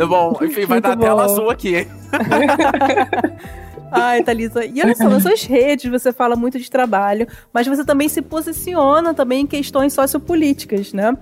[0.08, 1.02] Bom, enfim, vai Muito dar bom.
[1.02, 1.86] tela azul aqui.
[3.92, 4.64] Ai, Thalisa.
[4.64, 8.22] E olha só, nas suas redes você fala muito de trabalho, mas você também se
[8.22, 11.16] posiciona também em questões sociopolíticas, né?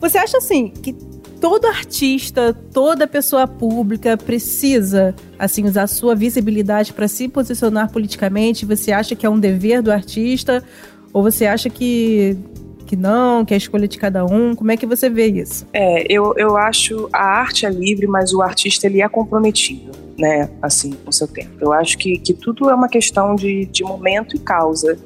[0.00, 0.92] Você acha assim que
[1.40, 8.66] todo artista, toda pessoa pública precisa assim usar sua visibilidade para se posicionar politicamente?
[8.66, 10.62] Você acha que é um dever do artista
[11.12, 12.36] ou você acha que
[12.88, 14.54] que não, que é a escolha de cada um?
[14.54, 15.66] Como é que você vê isso?
[15.72, 20.48] É, eu, eu acho a arte é livre, mas o artista ele é comprometido, né?
[20.62, 21.50] Assim, com seu tempo.
[21.60, 24.98] Eu acho que, que tudo é uma questão de, de momento e causa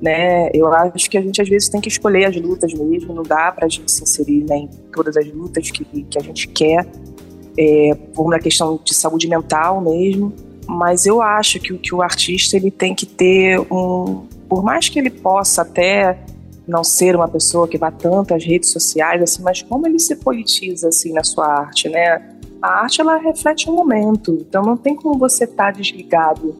[0.00, 0.50] né?
[0.52, 3.50] Eu acho que a gente às vezes tem que escolher as lutas mesmo, não dá
[3.50, 6.86] para a gente se inserir né, em todas as lutas que, que a gente quer,
[7.56, 10.32] é, por uma questão de saúde mental mesmo.
[10.66, 14.98] Mas eu acho que, que o artista ele tem que ter um, por mais que
[14.98, 16.18] ele possa até
[16.66, 20.16] não ser uma pessoa que vá tanto às redes sociais assim, mas como ele se
[20.16, 22.36] politiza assim na sua arte, né?
[22.60, 26.56] A arte ela reflete um momento, então não tem como você estar tá desligado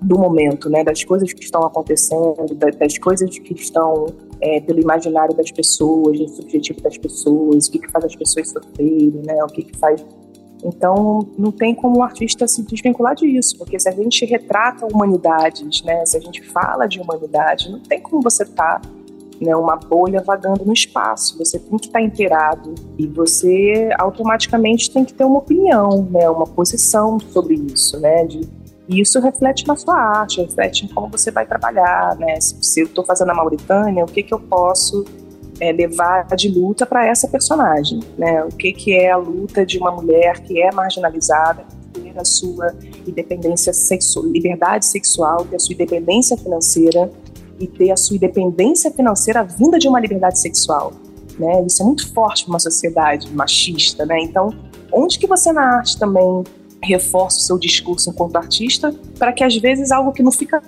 [0.00, 4.06] do momento, né, das coisas que estão acontecendo, das coisas que estão
[4.40, 8.50] é, pelo imaginário das pessoas, do subjetivo das pessoas, o que, que faz as pessoas
[8.50, 10.04] sofrerem, né, o que, que faz.
[10.62, 15.82] Então, não tem como o artista se desvincular disso, porque se a gente retrata humanidades,
[15.82, 18.88] né, se a gente fala de humanidade, não tem como você estar tá,
[19.44, 21.38] né, uma bolha vagando no espaço.
[21.38, 26.28] Você tem que estar tá inteirado e você automaticamente tem que ter uma opinião, né,
[26.28, 28.40] uma posição sobre isso, né, de
[28.86, 32.38] e isso reflete na sua arte, reflete em como você vai trabalhar, né?
[32.38, 35.06] Se, eu estou fazendo a Mauritânia, o que, que eu posso
[35.58, 38.44] é, levar de luta para essa personagem, né?
[38.44, 41.64] O que, que é a luta de uma mulher que é marginalizada,
[42.16, 42.74] a sua
[43.06, 47.10] independência sexual, liberdade sexual, ter a sua independência financeira
[47.58, 50.92] e ter a sua independência financeira vinda de uma liberdade sexual,
[51.38, 51.64] né?
[51.66, 54.20] Isso é muito forte para uma sociedade machista, né?
[54.20, 54.52] Então,
[54.92, 56.44] onde que você na arte também
[56.84, 60.62] reforça o seu discurso enquanto artista, para que às vezes algo que não fica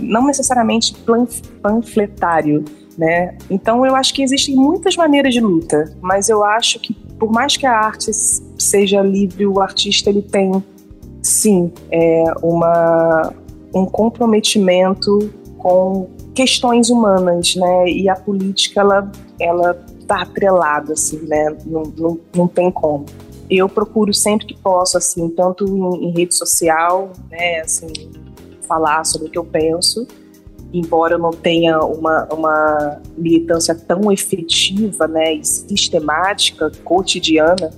[0.00, 0.94] não necessariamente
[1.60, 2.64] panfletário,
[2.96, 3.36] né?
[3.50, 7.56] Então eu acho que existem muitas maneiras de luta, mas eu acho que por mais
[7.56, 8.10] que a arte
[8.58, 10.62] seja livre, o artista ele tem
[11.20, 13.32] sim é, uma
[13.74, 17.88] um comprometimento com questões humanas, né?
[17.90, 19.74] E a política ela ela
[20.06, 21.54] tá atrelada assim, né?
[21.66, 23.04] Não, não, não tem como.
[23.50, 27.86] Eu procuro sempre que posso, assim, tanto em, em, rede social, né, assim,
[28.66, 30.06] falar sobre o que eu penso,
[30.70, 37.70] embora eu não tenha uma, uma militância tão efetiva, né, e sistemática, cotidiana,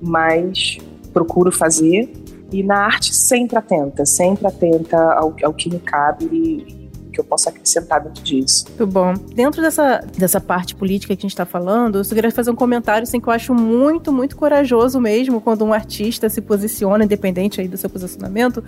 [0.00, 0.76] mas
[1.12, 2.12] procuro fazer.
[2.52, 6.77] E na arte sempre atenta, sempre atenta ao, ao que me cabe e,
[7.18, 8.64] que eu possa acrescentar dentro disso.
[8.68, 9.12] Muito bom.
[9.34, 12.54] Dentro dessa, dessa parte política que a gente está falando, eu só queria fazer um
[12.54, 17.60] comentário assim, que eu acho muito, muito corajoso mesmo quando um artista se posiciona, independente
[17.60, 18.62] aí do seu posicionamento,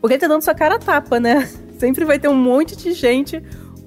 [0.00, 1.48] Porque ele tá dando sua cara tapa, né?
[1.78, 3.40] Sempre vai ter um monte de gente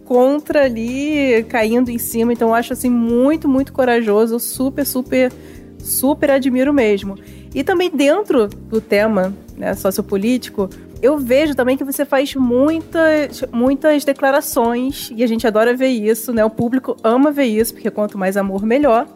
[0.06, 2.32] contra ali, caindo em cima.
[2.32, 4.39] Então eu acho assim muito, muito corajoso.
[4.39, 5.34] Super, super,
[5.78, 7.17] super admiro mesmo.
[7.54, 10.69] E também dentro do tema né, sociopolítico,
[11.01, 16.34] eu vejo também que você faz muitas, muitas declarações e a gente adora ver isso,
[16.34, 16.43] né?
[16.43, 19.08] O público ama ver isso, porque quanto mais amor, melhor.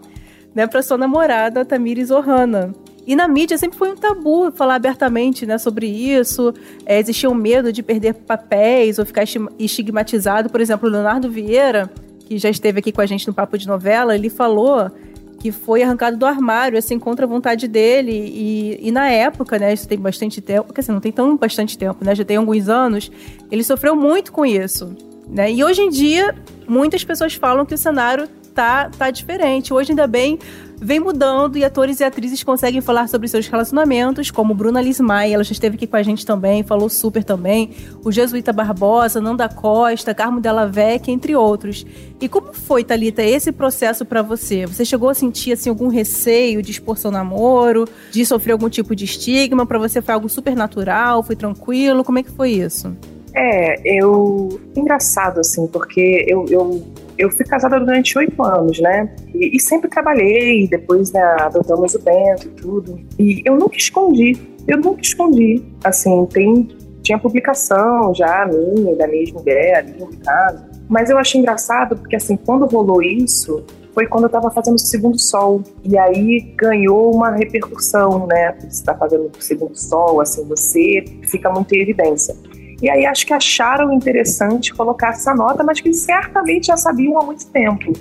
[0.54, 2.74] Né, para sua namorada, Tamires Ohana.
[3.06, 6.54] E na mídia sempre foi um tabu falar abertamente né, sobre isso.
[6.86, 9.24] É, existia um medo de perder papéis ou ficar
[9.58, 10.50] estigmatizado.
[10.50, 11.90] Por exemplo, o Leonardo Vieira,
[12.26, 14.92] que já esteve aqui com a gente no Papo de Novela, ele falou
[15.40, 18.12] que foi arrancado do armário, assim, contra a vontade dele.
[18.12, 21.78] E, e na época, né, isso tem bastante tempo, quer dizer, não tem tão bastante
[21.78, 23.12] tempo, né, já tem alguns anos,
[23.50, 24.96] ele sofreu muito com isso.
[25.28, 25.52] Né?
[25.52, 26.36] E hoje em dia,
[26.68, 29.74] muitas pessoas falam que o cenário tá, tá diferente.
[29.74, 30.40] Hoje, ainda bem,
[30.82, 35.44] vem mudando e atores e atrizes conseguem falar sobre seus relacionamentos, como Bruna Lismay, ela
[35.44, 37.72] já esteve aqui com a gente também, falou super também,
[38.04, 41.86] o Jesuíta Barbosa, Nanda Costa, Carmo Della Vecchia, entre outros.
[42.20, 44.66] E como foi, Talita, esse processo para você?
[44.66, 48.96] Você chegou a sentir assim algum receio de expor seu namoro, de sofrer algum tipo
[48.96, 49.66] de estigma?
[49.66, 52.04] Para você foi algo super natural, foi tranquilo?
[52.04, 52.96] Como é que foi isso?
[53.34, 54.60] É, eu.
[54.76, 56.84] Engraçado, assim, porque eu, eu
[57.20, 59.14] eu fui casada durante oito anos, né?
[59.36, 63.00] E, e, sempre trabalhei, depois né, adotamos o Bento e tudo.
[63.20, 65.62] E eu nunca escondi, eu nunca escondi.
[65.84, 66.70] Assim, tem,
[67.04, 70.64] tinha publicação já minha, da minha mulher ali no caso.
[70.88, 74.80] Mas eu achei engraçado porque, assim, quando rolou isso, foi quando eu tava fazendo o
[74.80, 75.62] Segundo Sol.
[75.84, 78.58] E aí ganhou uma repercussão, né?
[78.62, 82.34] Você tá fazendo o Segundo Sol, assim, você fica muito em evidência.
[82.82, 87.24] E aí acho que acharam interessante colocar essa nota, mas que certamente já sabiam há
[87.24, 87.92] muito tempo.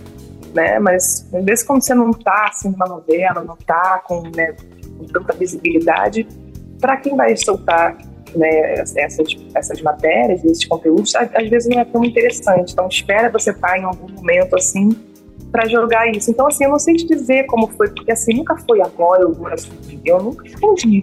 [0.55, 0.79] Né?
[0.79, 4.55] Mas às vezes quando você não está assim numa novela, não está com, né,
[4.97, 6.27] com tanta visibilidade,
[6.81, 7.97] para quem vai soltar
[8.37, 12.73] né, essas, essas matérias, esses conteúdos, às vezes não é tão interessante.
[12.73, 14.91] Então espera você estar tá em algum momento assim
[15.51, 16.31] para jogar isso.
[16.31, 19.37] Então assim, eu não sei te dizer como foi, porque assim nunca foi agora eu,
[20.05, 21.03] eu nunca escondi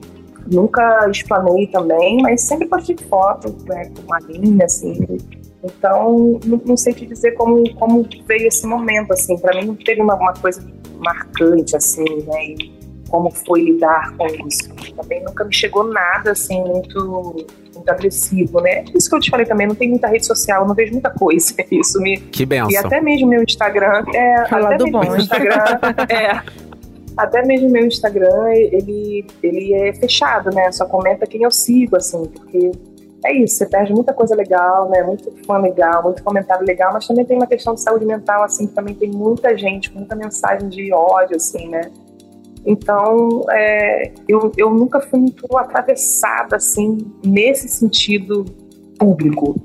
[0.52, 5.18] Nunca explanei também, mas sempre postei foto né, com uma linha, assim.
[5.64, 9.38] Então, não, não, sei te dizer como, como veio esse momento, assim.
[9.38, 10.64] Para mim, não teve uma, uma, coisa
[11.00, 12.46] marcante, assim, né?
[12.46, 12.76] E
[13.10, 14.70] como foi lidar com isso.
[14.96, 18.86] Também nunca me chegou nada, assim, muito, muito agressivo, né?
[18.94, 21.54] Isso que eu te falei também, não tem muita rede social, não vejo muita coisa.
[21.72, 22.18] Isso me...
[22.18, 22.72] Que benção.
[22.72, 24.04] E até mesmo meu Instagram...
[24.14, 25.16] É, até mesmo bom.
[25.16, 25.80] Instagram...
[26.10, 26.42] é,
[27.18, 30.72] até mesmo meu Instagram, ele, ele é fechado, né?
[30.72, 32.72] Só comenta quem eu sigo, assim, porque
[33.26, 35.02] é isso, você perde muita coisa legal, né?
[35.02, 38.68] Muito fã legal, muito comentário legal, mas também tem uma questão de saúde mental, assim,
[38.68, 41.82] que também tem muita gente, muita mensagem de ódio, assim, né?
[42.66, 48.44] Então, é, eu, eu nunca fui muito atravessada, assim, nesse sentido
[48.98, 49.56] público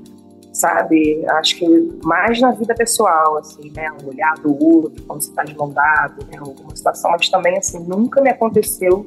[0.61, 1.25] sabe?
[1.27, 3.89] Acho que mais na vida pessoal, assim, né?
[4.03, 6.37] O olhar do outro, quando você tá de mão né?
[6.37, 9.03] Alguma situação, mas também, assim, nunca me aconteceu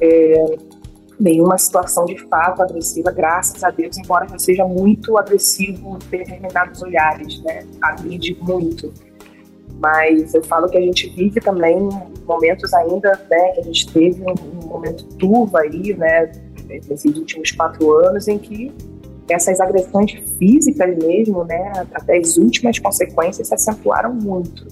[0.00, 0.56] é,
[1.20, 7.40] nenhuma situação de fato agressiva, graças a Deus, embora já seja muito agressivo determinados olhares,
[7.44, 7.64] né?
[7.80, 8.92] Agride muito.
[9.80, 11.78] Mas eu falo que a gente vive também
[12.26, 13.52] momentos ainda, né?
[13.52, 16.32] Que a gente teve um, um momento turvo aí, né?
[16.66, 18.72] Nesses últimos quatro anos, em que
[19.28, 24.66] essas agressões físicas mesmo, né, até as últimas consequências se acentuaram muito.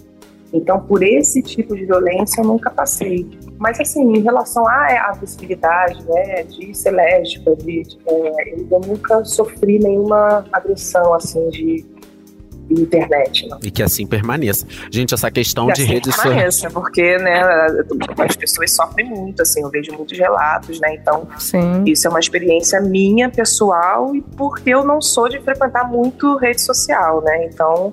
[0.53, 3.29] Então, por esse tipo de violência, eu nunca passei.
[3.57, 9.25] Mas, assim, em relação à visibilidade, né, de ser lésbica, de, de é, eu nunca
[9.25, 11.85] sofri nenhuma agressão, assim, de
[12.75, 13.49] internet.
[13.49, 13.59] Não.
[13.63, 14.67] E que assim permaneça.
[14.91, 16.63] Gente, essa questão que de assim redes sociais.
[16.73, 17.43] porque, né,
[18.19, 20.95] as pessoas sofrem muito, assim, eu vejo muitos relatos, né?
[20.95, 21.85] Então, Sim.
[21.87, 26.61] isso é uma experiência minha, pessoal, e porque eu não sou de frequentar muito rede
[26.61, 27.47] social, né?
[27.47, 27.93] Então,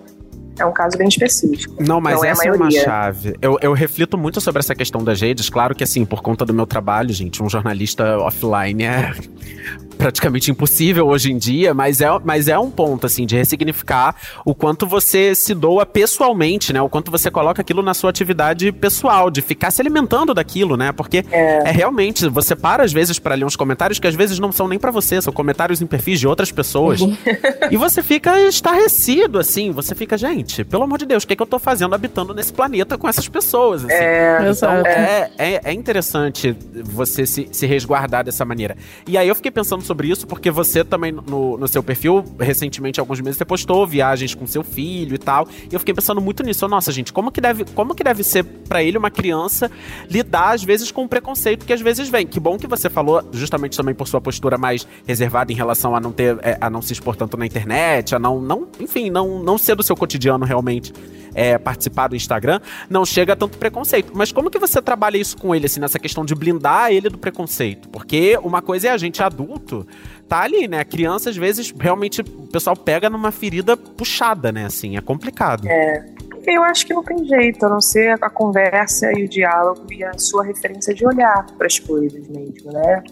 [0.60, 1.76] é um caso bem específico.
[1.80, 3.36] Não, mas não é essa é, é, uma chave.
[3.41, 5.50] Eu, eu reflito muito sobre essa questão das redes.
[5.50, 9.13] Claro que, assim, por conta do meu trabalho, gente, um jornalista offline é
[9.98, 14.15] praticamente impossível hoje em dia, mas é, mas é um ponto, assim, de ressignificar
[14.46, 16.82] o quanto você se doa pessoalmente, né?
[16.82, 20.91] O quanto você coloca aquilo na sua atividade pessoal, de ficar se alimentando daquilo, né?
[20.91, 24.39] Porque é, é realmente, você para às vezes para ler uns comentários que às vezes
[24.39, 27.00] não são nem para você, são comentários em perfis de outras pessoas.
[27.72, 31.36] e você fica estarrecido, assim, você fica, gente, pelo amor de Deus, o que, é
[31.36, 33.86] que eu tô fazendo habitando nesse planeta com essas pessoas?
[33.86, 33.93] Assim?
[33.93, 38.77] É, então, é, é, é interessante você se, se resguardar dessa maneira.
[39.05, 42.99] E aí eu fiquei pensando sobre isso, porque você também, no, no seu perfil, recentemente,
[42.99, 45.47] alguns meses, você postou viagens com seu filho e tal.
[45.71, 46.67] E eu fiquei pensando muito nisso.
[46.67, 49.71] Nossa, gente, como que deve, como que deve ser para ele, uma criança,
[50.10, 52.25] lidar, às vezes, com o preconceito que às vezes vem.
[52.25, 56.00] Que bom que você falou, justamente também por sua postura mais reservada em relação a
[56.00, 59.39] não ter, é, a não se expor tanto na internet, a não, não enfim, não,
[59.39, 60.94] não ser do seu cotidiano realmente
[61.33, 62.60] é, participar do Instagram,
[62.90, 64.12] não chega a tanto preconceito.
[64.15, 67.17] Mas como que você trabalha isso com ele, assim, nessa questão de blindar ele do
[67.17, 67.88] preconceito?
[67.90, 69.85] Porque uma coisa é a gente adulto
[70.27, 70.79] tá ali, né?
[70.79, 74.65] A criança, às vezes, realmente, o pessoal pega numa ferida puxada, né?
[74.65, 75.67] Assim, é complicado.
[75.67, 76.06] É.
[76.46, 80.04] Eu acho que não tem jeito, a não ser a conversa e o diálogo e
[80.04, 83.04] a sua referência de olhar para as coisas mesmo, né?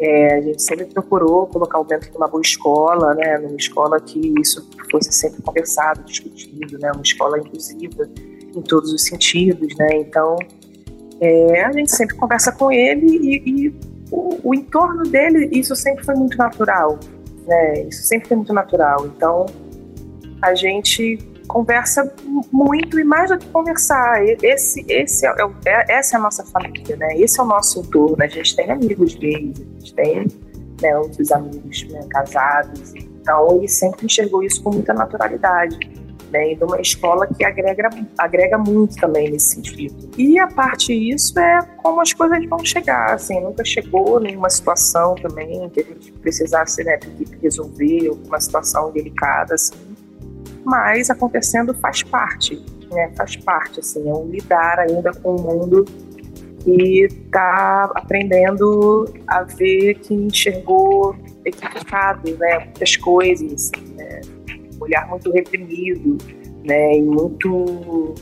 [0.00, 3.36] É, a gente sempre procurou colocar o dentro de uma boa escola, né?
[3.38, 6.90] Numa escola que isso fosse sempre conversado, discutido, né?
[6.92, 8.08] Uma escola inclusiva
[8.56, 9.98] em todos os sentidos, né?
[9.98, 10.36] Então,
[11.20, 13.74] é, a gente sempre conversa com ele e, e
[14.10, 16.98] o, o, entorno dele, isso sempre foi muito natural,
[17.46, 17.82] né?
[17.82, 19.06] Isso sempre foi muito natural.
[19.06, 19.44] Então,
[20.40, 21.18] a gente
[21.50, 22.12] conversa
[22.52, 24.24] muito e mais do que conversar.
[24.42, 25.32] Esse, esse é,
[25.66, 27.16] é, essa é a nossa família, né?
[27.16, 28.22] Esse é o nosso entorno.
[28.22, 30.26] A gente tem amigos gays, a gente tem
[30.80, 32.94] né, outros amigos né, casados.
[32.94, 35.78] Então, ele sempre enxergou isso com muita naturalidade.
[36.30, 40.08] Né, e de uma escola que agrega, agrega muito também nesse sentido.
[40.16, 45.16] E a parte disso é como as coisas vão chegar, assim, nunca chegou nenhuma situação
[45.16, 47.00] também que a gente precisasse né,
[47.42, 49.74] resolver, alguma situação delicada, assim,
[50.64, 53.10] mas acontecendo faz parte, né?
[53.16, 55.84] Faz parte, assim, é um lidar ainda com o mundo
[56.64, 62.58] que está aprendendo a ver que enxergou equivocado, né?
[62.58, 64.20] Muitas coisas, né?
[64.48, 66.18] um olhar muito reprimido,
[66.64, 66.96] né?
[66.96, 68.14] E muito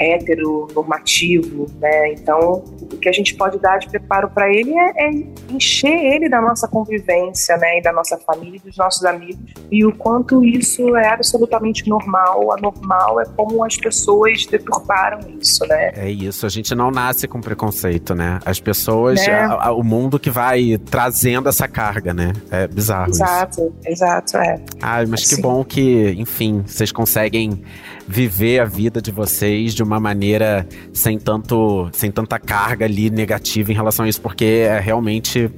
[0.00, 2.12] heteronormativo, né?
[2.12, 5.10] Então, o que a gente pode dar de preparo para ele é, é,
[5.50, 7.78] encher ele da nossa convivência, né?
[7.78, 9.38] E da nossa família dos nossos amigos.
[9.70, 12.52] E o quanto isso é absolutamente normal.
[12.52, 15.92] Anormal é como as pessoas deturparam isso, né?
[15.94, 16.46] É isso.
[16.46, 18.40] A gente não nasce com preconceito, né?
[18.46, 19.34] As pessoas, né?
[19.34, 22.32] a, a, o mundo que vai trazendo essa carga, né?
[22.50, 23.72] É bizarro exato, isso.
[23.84, 24.56] Exato, é.
[24.80, 25.36] Ai, mas assim.
[25.36, 27.62] que bom que, enfim, vocês conseguem
[28.10, 33.70] viver a vida de vocês de uma maneira sem tanto sem tanta carga ali negativa
[33.70, 35.48] em relação a isso, porque é, realmente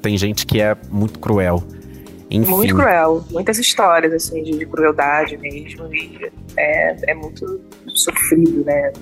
[0.00, 1.62] tem gente que é muito cruel.
[2.30, 2.50] Enfim.
[2.50, 3.24] Muito cruel.
[3.30, 5.92] Muitas histórias, assim, de, de crueldade mesmo.
[5.94, 7.60] E é, é muito
[7.94, 8.92] sofrido, né?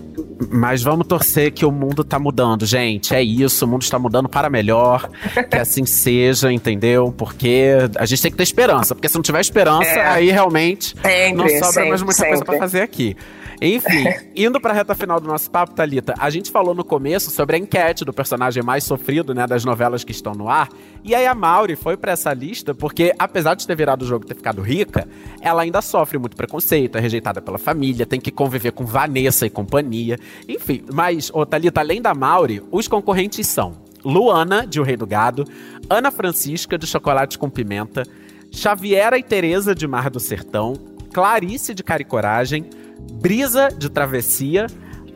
[0.51, 3.15] Mas vamos torcer que o mundo tá mudando, gente.
[3.15, 5.11] É isso, o mundo está mudando para melhor.
[5.51, 7.13] que assim seja, entendeu?
[7.17, 8.95] Porque a gente tem que ter esperança.
[8.95, 10.07] Porque se não tiver esperança, é.
[10.07, 12.31] aí realmente sempre, não sobra sempre, mais muita sempre.
[12.31, 13.17] coisa para fazer aqui.
[13.61, 14.05] Enfim,
[14.37, 17.59] indo pra reta final do nosso papo, Thalita, a gente falou no começo sobre a
[17.59, 20.69] enquete do personagem mais sofrido, né, das novelas que estão no ar.
[21.03, 24.25] E aí a Mauri foi para essa lista porque, apesar de ter virado o jogo
[24.25, 25.09] e ter ficado rica,
[25.41, 29.51] ela ainda sofre muito preconceito, é rejeitada pela família, tem que conviver com Vanessa e
[29.51, 30.19] companhia.
[30.49, 35.07] Enfim, mas, ô Thalita, além da Mauri, os concorrentes são Luana, de O Rei do
[35.07, 35.45] Gado,
[35.91, 38.05] Ana Francisca, de Chocolate com Pimenta,
[38.53, 40.75] Xaviera e Tereza, de Mar do Sertão,
[41.13, 44.67] Clarice, de Caricoragem, Brisa de Travessia,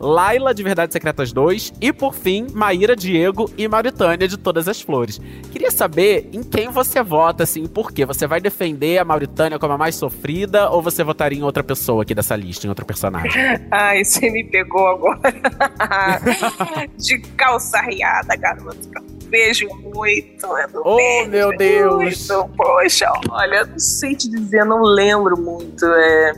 [0.01, 4.81] Laila de Verdades Secretas 2 e, por fim, Maíra, Diego e Mauritânia de Todas as
[4.81, 5.21] Flores.
[5.51, 8.03] Queria saber em quem você vota, assim, por quê?
[8.03, 12.01] Você vai defender a Mauritânia como a mais sofrida ou você votaria em outra pessoa
[12.01, 13.31] aqui dessa lista, em outro personagem?
[13.69, 15.21] Ai, você me pegou agora.
[16.97, 18.89] de calça riada, garoto
[19.29, 20.45] vejo muito.
[20.83, 22.27] oh, vejo meu Deus!
[22.27, 22.49] Muito.
[22.57, 25.85] Poxa, olha, não sei te dizer, não lembro muito.
[25.85, 26.33] É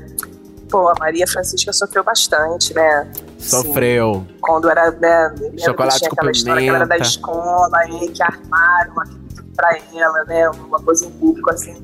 [0.73, 3.07] pô, a Maria Francisca sofreu bastante, né?
[3.37, 4.25] Sofreu.
[4.25, 5.35] Assim, quando era, né?
[5.59, 10.49] Chocolate com história que ela era da escola, aí que armaram aquilo pra ela, né?
[10.49, 11.75] Uma coisa em público, assim.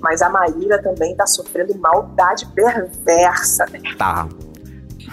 [0.00, 3.80] Mas a Maíra também tá sofrendo maldade perversa, né?
[3.98, 4.28] Tá.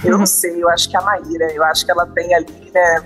[0.04, 3.04] Eu não sei, eu acho que a Maíra, eu acho que ela tem ali, né?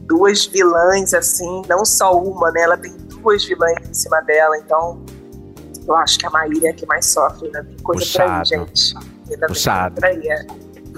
[0.00, 2.62] Duas vilãs, assim, não só uma, né?
[2.62, 5.00] Ela tem duas vilãs em cima dela, então
[5.86, 7.62] eu acho que a Maíra é a que mais sofre, né?
[7.62, 8.48] Tem coisa Puxado.
[8.48, 9.13] por aí, gente.
[9.46, 10.00] Puxado.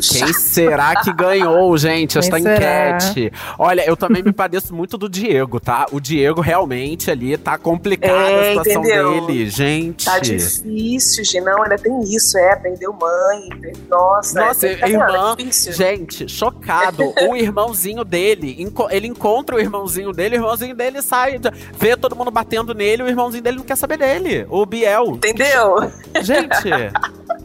[0.02, 3.32] Quem será que ganhou, gente, esta enquete?
[3.58, 5.86] Olha, eu também me padeço muito do Diego, tá?
[5.90, 9.26] O Diego realmente ali tá complicado é, a situação entendeu?
[9.26, 10.04] dele, gente.
[10.04, 11.40] Tá difícil, gente.
[11.40, 12.56] Não, ainda tem isso, é.
[12.56, 13.74] Perdeu mãe.
[13.88, 15.36] Nossa, Nossa, é, irmã.
[15.38, 17.14] É gente, chocado.
[17.28, 18.56] o irmãozinho dele,
[18.90, 21.40] ele encontra o irmãozinho dele, o irmãozinho dele sai,
[21.78, 24.46] vê todo mundo batendo nele, o irmãozinho dele não quer saber dele.
[24.50, 25.12] O Biel.
[25.14, 25.90] Entendeu?
[26.22, 26.68] Gente.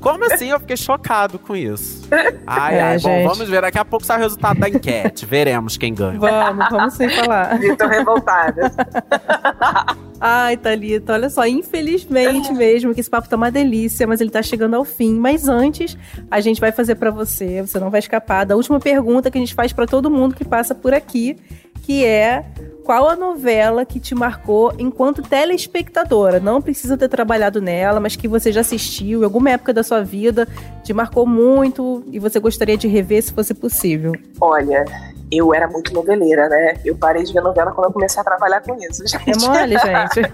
[0.01, 0.49] Como assim?
[0.49, 2.07] Eu fiquei chocado com isso.
[2.47, 2.99] Ai, É, ai.
[2.99, 3.27] Bom, gente.
[3.27, 3.61] vamos ver.
[3.61, 5.25] Daqui a pouco sai o resultado da enquete.
[5.25, 6.19] Veremos quem ganha.
[6.19, 7.57] Vamos, vamos sem falar.
[7.77, 8.71] Tô revoltada.
[10.19, 14.41] Ai, Thalita, olha só, infelizmente mesmo que esse papo tá uma delícia, mas ele tá
[14.43, 15.15] chegando ao fim.
[15.15, 15.97] Mas antes,
[16.29, 19.41] a gente vai fazer pra você, você não vai escapar da última pergunta que a
[19.41, 21.37] gente faz pra todo mundo que passa por aqui,
[21.83, 22.45] que é
[22.83, 26.39] qual a novela que te marcou enquanto telespectadora?
[26.39, 30.03] Não precisa ter trabalhado nela, mas que você já assistiu em alguma época da sua
[30.03, 30.47] vida,
[30.83, 34.13] te marcou muito e você gostaria de rever se fosse possível.
[34.39, 34.83] Olha,
[35.31, 36.75] eu era muito noveleira, né?
[36.83, 39.29] Eu parei de ver novela quando eu comecei a trabalhar com isso, gente.
[39.29, 40.33] É mole, gente?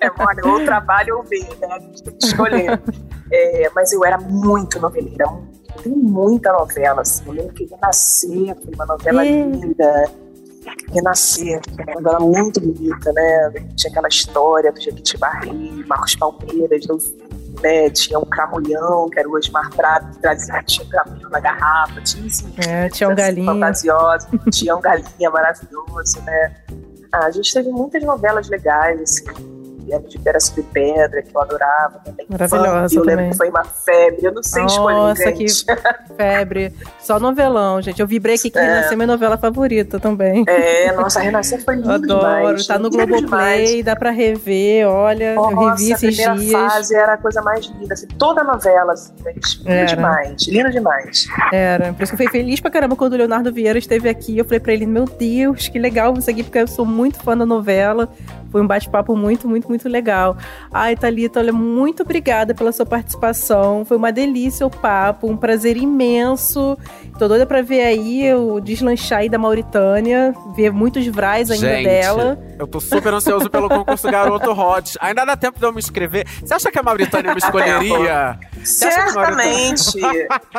[0.00, 1.68] É mole, ou trabalho ou ver, né?
[1.70, 2.80] A gente tem que escolher.
[3.32, 5.24] É, mas eu era muito noveleira.
[5.82, 7.22] Tem muita novela, assim.
[7.26, 9.28] Eu lembro que Renascer foi uma novela É.
[9.44, 10.10] linda.
[10.92, 13.50] Renascer, que é uma novela muito bonita, né?
[13.76, 16.86] Tinha aquela história do Jequitibarri, Marcos Palmeiras,
[17.62, 17.90] né?
[17.90, 22.00] Tinha um Cramulhão, que era o Osmar Prado, que trazia, tinha um cramulhão na garrafa,
[22.02, 23.46] tinha assim, É, tinha um assim, galinho.
[23.46, 26.54] Fantasiosa, tinha um galinha maravilhoso, né?
[27.12, 29.24] Ah, a gente teve muitas novelas legais, assim.
[29.86, 32.26] Lembro de Pedra sobre Pedra, que eu adorava também.
[32.28, 35.46] Maravilhosa Funk, Eu lembro que foi uma febre, eu não sei escolher, Nossa, que
[36.16, 36.72] febre.
[37.00, 38.00] Só novelão, gente.
[38.00, 38.62] Eu vibrei aqui que É.
[38.62, 40.44] Renascer é minha novela favorita também.
[40.48, 42.20] É, nossa, Renascer foi lindo Adoro.
[42.46, 42.66] demais.
[42.66, 43.20] tá no Globoplay,
[43.66, 43.84] demais.
[43.84, 44.86] dá pra rever.
[44.88, 46.52] Olha, eu Nossa, revi a esses primeira dias.
[46.52, 49.86] fase era a coisa mais linda, assim, toda a novela, assim, gente, lindo Era.
[49.86, 51.26] demais, lindo demais.
[51.52, 51.92] Era.
[51.92, 54.38] Por isso que eu fiquei feliz pra caramba quando o Leonardo Vieira esteve aqui.
[54.38, 57.36] Eu falei pra ele: Meu Deus, que legal você aqui, porque eu sou muito fã
[57.36, 58.08] da novela.
[58.54, 60.36] Foi um bate-papo muito, muito, muito legal.
[60.72, 63.84] Ai, Thalita, olha, muito obrigada pela sua participação.
[63.84, 66.78] Foi uma delícia o papo, um prazer imenso.
[67.18, 71.84] Tô doida pra ver aí o deslanchar aí da Mauritânia, ver muitos vrais ainda Gente,
[71.84, 72.38] dela.
[72.56, 74.96] Eu tô super ansioso pelo concurso Garoto Hot.
[75.00, 76.24] Ainda dá tempo de eu me inscrever.
[76.40, 78.38] Você acha que a Mauritânia me escolheria?
[78.64, 80.00] Certamente,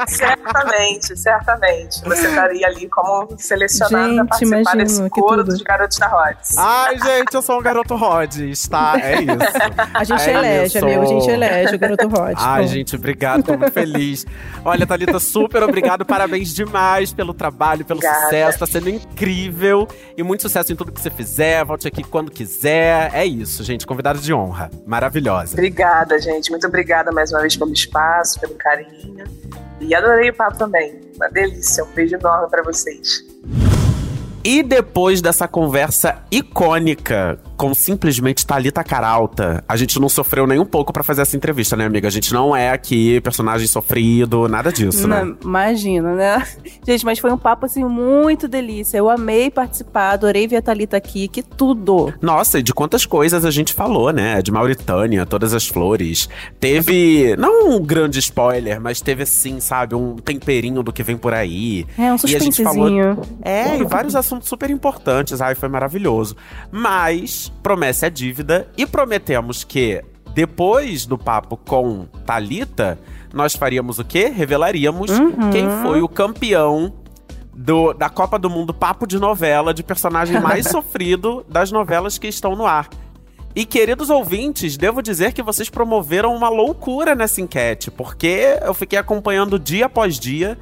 [0.07, 2.01] certamente, certamente.
[2.03, 6.57] Você estaria ali como selecionado Gente, pra participar imagino, desse coro dos garotos da Rhodes.
[6.57, 8.93] Ai, gente, eu sou um garoto Rhodes, tá?
[8.99, 9.35] É isso.
[9.93, 10.85] A gente É elege, isso.
[10.85, 12.33] amigo, a gente elege o garoto Hot.
[12.37, 14.25] Ai, Bom, gente, obrigado, tô muito feliz.
[14.63, 18.23] Olha, Thalita, super obrigado, parabéns demais pelo trabalho, pelo Obrigada.
[18.25, 19.87] sucesso, tá sendo incrível.
[20.17, 23.09] E muito sucesso em tudo que você fizer, volte aqui quando quiser.
[23.13, 24.69] É isso, gente, convidado de honra.
[24.85, 25.53] Maravilhosa.
[25.53, 26.49] Obrigada, gente.
[26.51, 27.94] Muito obrigada mais uma vez pelo espaço,
[28.39, 29.25] pelo carinho.
[29.79, 30.99] E adorei o papo também.
[31.15, 31.83] Uma delícia.
[31.83, 33.23] Um beijo enorme pra vocês.
[34.43, 40.65] E depois dessa conversa icônica com simplesmente Thalita Caralta, a gente não sofreu nem um
[40.65, 42.07] pouco pra fazer essa entrevista, né, amiga?
[42.07, 45.23] A gente não é aqui personagem sofrido, nada disso, né?
[45.23, 46.45] Não, imagina, né?
[46.85, 48.97] Gente, mas foi um papo assim muito delícia.
[48.97, 52.13] Eu amei participar, adorei ver a Thalita aqui, que tudo.
[52.21, 54.41] Nossa, e de quantas coisas a gente falou, né?
[54.41, 56.29] De Mauritânia, todas as flores.
[56.59, 61.33] Teve, não um grande spoiler, mas teve sim, sabe, um temperinho do que vem por
[61.33, 61.85] aí.
[61.97, 63.21] É, um E a gente falou- suspensezinho.
[63.41, 65.41] É, e vários assuntos super importantes.
[65.41, 66.35] Ai, foi maravilhoso.
[66.71, 72.99] Mas promessa é dívida e prometemos que depois do papo com Talita,
[73.33, 74.27] nós faríamos o quê?
[74.27, 75.49] Revelaríamos Uhum.
[75.51, 76.93] quem foi o campeão
[77.53, 82.27] do- da Copa do Mundo Papo de Novela de personagem mais sofrido das novelas que
[82.27, 82.89] estão no ar.
[83.55, 88.99] E queridos ouvintes, devo dizer que vocês promoveram uma loucura nessa enquete, porque eu fiquei
[88.99, 90.57] acompanhando dia após dia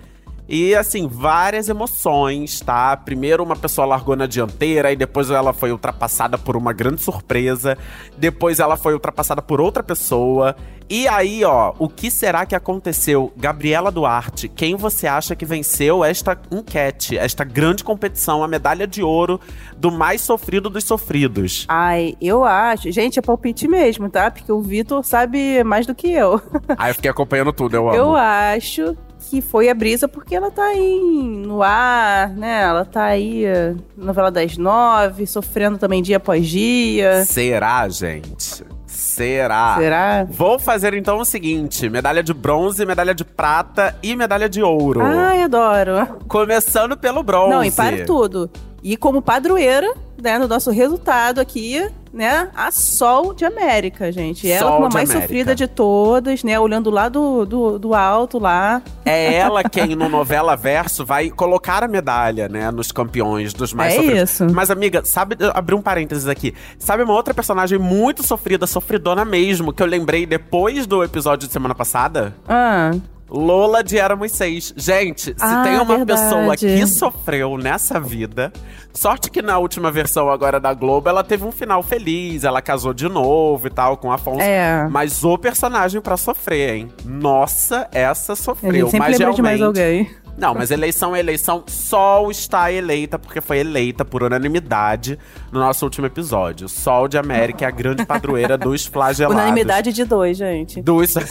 [0.47, 2.95] e assim, várias emoções, tá?
[2.97, 7.77] Primeiro uma pessoa largou na dianteira e depois ela foi ultrapassada por uma grande surpresa,
[8.17, 10.55] depois ela foi ultrapassada por outra pessoa.
[10.89, 13.31] E aí, ó, o que será que aconteceu?
[13.37, 19.01] Gabriela Duarte, quem você acha que venceu esta enquete, esta grande competição, a medalha de
[19.01, 19.39] ouro
[19.77, 21.65] do mais sofrido dos sofridos?
[21.69, 22.91] Ai, eu acho.
[22.91, 24.29] Gente, é palpite mesmo, tá?
[24.29, 26.39] Porque o Vitor sabe mais do que eu.
[26.77, 27.97] Aí eu fiquei acompanhando tudo, eu amo.
[27.97, 28.95] Eu acho
[29.33, 32.61] que foi a Brisa porque ela tá aí no ar, né?
[32.61, 37.25] Ela tá aí, eh, novela das nove, sofrendo também dia após dia.
[37.25, 38.63] Será, gente?
[38.85, 39.75] Será?
[39.79, 40.27] Será?
[40.29, 45.01] Vou fazer então o seguinte: medalha de bronze, medalha de prata e medalha de ouro.
[45.01, 46.19] Ai, adoro.
[46.27, 47.49] Começando pelo bronze.
[47.49, 48.51] Não, e para tudo.
[48.83, 49.91] E como padroeira,
[50.23, 54.49] né, no nosso resultado aqui, né, a Sol de América, gente.
[54.49, 55.27] Ela Sol como a de mais América.
[55.27, 58.81] sofrida de todas, né, olhando lá do, do, do alto lá.
[59.03, 63.93] É ela quem no novela verso vai colocar a medalha, né, nos campeões dos mais
[63.93, 64.29] É sofridos.
[64.31, 64.47] isso.
[64.51, 66.53] Mas amiga, sabe, abri um parênteses aqui.
[66.79, 71.53] Sabe uma outra personagem muito sofrida, sofridona mesmo, que eu lembrei depois do episódio de
[71.53, 72.33] semana passada?
[72.47, 72.91] Ah,
[73.33, 74.71] Lola de Éramos Seis.
[74.77, 76.21] Gente, se Ah, tem uma verdade.
[76.21, 78.53] pessoa que sofreu nessa vida,
[78.93, 82.93] sorte que na última versão agora da Globo ela teve um final feliz, ela casou
[82.93, 84.39] de novo e tal com o Afonso.
[84.41, 84.87] É.
[84.91, 86.89] Mas o personagem pra sofrer, hein?
[87.03, 88.71] Nossa, essa A sofreu.
[88.73, 90.22] gente sempre mas lembra de mais realmente- alguém.
[90.37, 91.63] Não, mas eleição é eleição.
[91.67, 95.17] Sol está eleita, porque foi eleita por unanimidade
[95.51, 96.67] no nosso último episódio.
[96.67, 99.41] Sol de América é a grande padroeira dos flagelados.
[99.41, 100.81] Unanimidade de dois, gente.
[100.81, 101.13] Dos...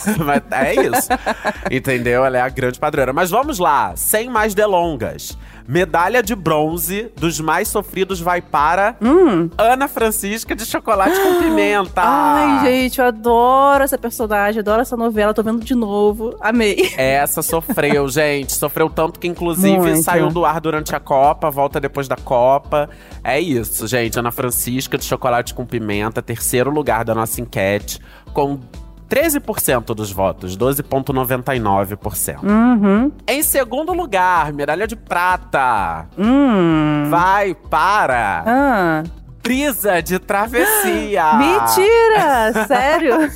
[0.53, 1.09] É isso.
[1.70, 2.24] Entendeu?
[2.24, 3.12] Ela é a grande padroeira.
[3.12, 5.36] Mas vamos lá, sem mais delongas.
[5.67, 8.97] Medalha de bronze dos mais sofridos vai para
[9.57, 12.01] Ana Francisca de Chocolate com Pimenta.
[12.01, 12.05] Hum.
[12.05, 16.37] Ai, gente, eu adoro essa personagem, adoro essa novela, tô vendo de novo.
[16.41, 16.93] Amei.
[16.97, 18.53] Essa sofreu, gente.
[18.53, 20.03] Sofreu tanto que, inclusive, Muito.
[20.03, 22.89] saiu do ar durante a Copa, volta depois da Copa.
[23.23, 24.19] É isso, gente.
[24.19, 28.01] Ana Francisca de Chocolate com Pimenta, terceiro lugar da nossa enquete,
[28.33, 28.59] com
[29.13, 32.43] 13% dos votos, 12,99%.
[32.43, 33.13] Uhum.
[33.29, 36.07] Em segundo lugar, medalha de prata.
[36.19, 37.09] Hum.
[37.11, 39.03] Vai para Ah.
[39.43, 41.25] Brisa de Travessia.
[41.37, 42.65] Mentira!
[42.67, 43.31] Sério?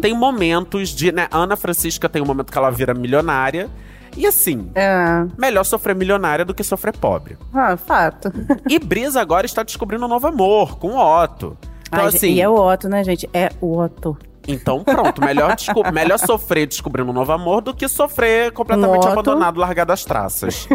[0.01, 1.11] tem momentos de.
[1.11, 3.69] Né, Ana Francisca tem um momento que ela vira milionária.
[4.15, 5.25] E assim, É.
[5.37, 7.37] melhor sofrer milionária do que sofrer pobre.
[7.53, 8.29] Ah, fato.
[8.69, 11.57] E Brisa agora está descobrindo um novo amor com o Otto.
[11.87, 13.29] Então, Ai, assim, E é o Otto, né, gente?
[13.33, 14.17] É o Otto.
[14.47, 15.55] Então pronto, melhor,
[15.93, 19.07] melhor sofrer descobrindo um novo amor do que sofrer completamente Otto.
[19.09, 20.67] abandonado, largado às traças.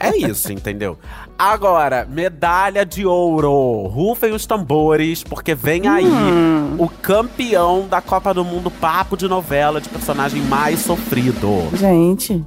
[0.00, 0.98] é isso, entendeu?
[1.38, 3.86] Agora, medalha de ouro.
[3.88, 6.76] Rufem os tambores, porque vem aí Hum.
[6.78, 11.68] o campeão da Copa do Mundo papo de novela de personagem mais sofrido.
[11.74, 12.44] Gente.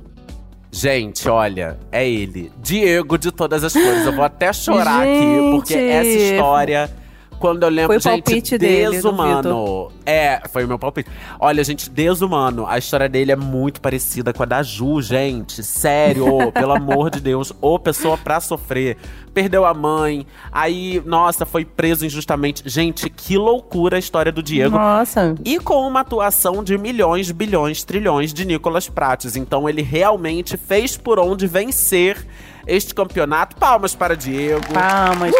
[0.72, 2.52] Gente, olha, é ele.
[2.62, 4.06] Diego de todas as flores.
[4.06, 5.52] Eu vou até chorar aqui, Gente.
[5.56, 6.92] porque essa história.
[7.40, 9.92] Quando eu lembro, Foi o gente, palpite dele, desumano.
[10.06, 11.10] É, foi o meu palpite.
[11.40, 12.66] Olha, gente, desumano.
[12.66, 15.64] A história dele é muito parecida com a da Ju, gente.
[15.64, 17.54] Sério, pelo amor de Deus.
[17.62, 18.98] Ô, pessoa pra sofrer.
[19.34, 22.64] Perdeu a mãe, aí, nossa, foi preso injustamente.
[22.66, 24.76] Gente, que loucura a história do Diego.
[24.76, 25.36] Nossa.
[25.46, 29.36] E com uma atuação de milhões, bilhões, trilhões de Nicolas Prates.
[29.36, 32.26] Então ele realmente fez por onde vencer
[32.66, 33.56] este campeonato.
[33.56, 34.74] Palmas para Diego.
[34.74, 35.32] Palmas.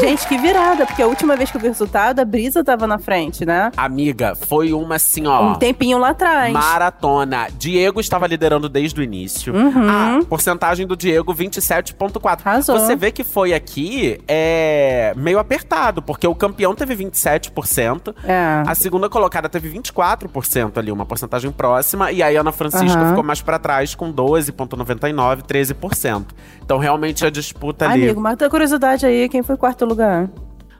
[0.00, 2.86] Gente, que virada, porque a última vez que eu vi o resultado, a Brisa tava
[2.86, 3.70] na frente, né?
[3.76, 5.52] Amiga, foi uma assim, ó.
[5.52, 6.52] Um tempinho lá atrás.
[6.52, 7.46] Maratona.
[7.58, 9.54] Diego estava liderando desde o início.
[9.54, 10.20] Uhum.
[10.20, 12.40] A porcentagem do Diego, 27,4.
[12.44, 12.78] Arrasou.
[12.78, 18.14] Você vê que foi aqui é, meio apertado, porque o campeão teve 27%.
[18.24, 18.62] É.
[18.66, 22.10] A segunda colocada teve 24% ali, uma porcentagem próxima.
[22.10, 23.08] E aí a Ana Francisca Aham.
[23.10, 26.24] ficou mais pra trás com 12,99%, 13%.
[26.62, 28.04] Então realmente a disputa ali.
[28.04, 30.28] Amigo, mata a curiosidade aí, quem foi quarto lugar?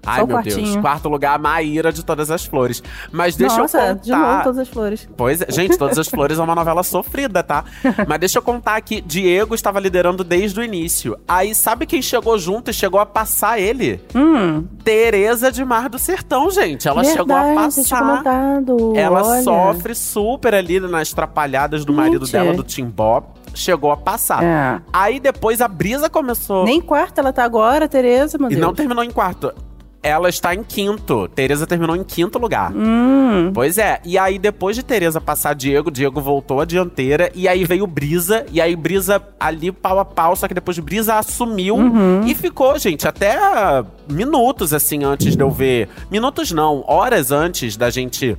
[0.07, 0.55] Ai, meu Deus.
[0.55, 0.81] quartinho.
[0.83, 2.83] Quarto lugar, a Maíra de Todas as Flores.
[3.11, 4.43] Mas deixa Nossa, eu de novo contar.
[4.45, 5.09] todas as flores.
[5.17, 7.65] Pois é, gente, Todas as Flores é uma novela sofrida, tá?
[8.07, 11.19] Mas deixa eu contar que Diego estava liderando desde o início.
[11.27, 13.99] Aí sabe quem chegou junto e chegou a passar ele?
[14.15, 16.87] Hum, Tereza de Mar do Sertão, gente.
[16.87, 18.63] Ela chegou a verdade, você tinha passar.
[18.95, 19.43] Ela Olha.
[19.43, 22.33] sofre super ali nas trapalhadas do marido Gente.
[22.33, 23.23] dela, do Timbó.
[23.55, 24.43] Chegou a passar.
[24.43, 24.81] É.
[24.93, 26.65] Aí depois a brisa começou.
[26.65, 28.61] Nem quarta ela tá agora, Tereza, meu E Deus.
[28.67, 29.53] não terminou em quarto.
[30.03, 31.27] Ela está em quinto.
[31.29, 32.71] Tereza terminou em quinto lugar.
[32.75, 37.49] Hum, Pois é, e aí depois de Tereza passar Diego, Diego voltou à dianteira, e
[37.49, 41.75] aí veio Brisa, e aí Brisa ali pau a pau, só que depois Brisa assumiu
[41.77, 42.21] Uhum.
[42.27, 43.35] e ficou, gente, até
[44.09, 45.89] minutos assim antes de eu ver.
[46.11, 48.37] Minutos não, horas antes da gente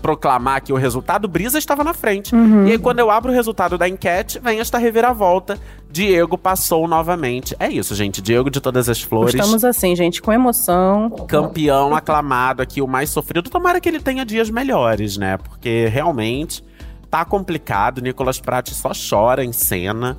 [0.00, 2.34] proclamar aqui o resultado, Brisa estava na frente.
[2.34, 2.66] Uhum.
[2.66, 5.58] E aí quando eu abro o resultado da enquete, vem esta reviravolta.
[5.90, 7.56] Diego passou novamente.
[7.58, 8.20] É isso, gente.
[8.20, 9.34] Diego de todas as flores.
[9.34, 11.10] estamos assim, gente, com emoção.
[11.26, 13.48] campeão aclamado aqui, o mais sofrido.
[13.48, 15.36] Tomara que ele tenha dias melhores, né?
[15.38, 16.62] Porque realmente
[17.10, 18.00] tá complicado.
[18.00, 20.16] Nicolas Pratt só chora em cena.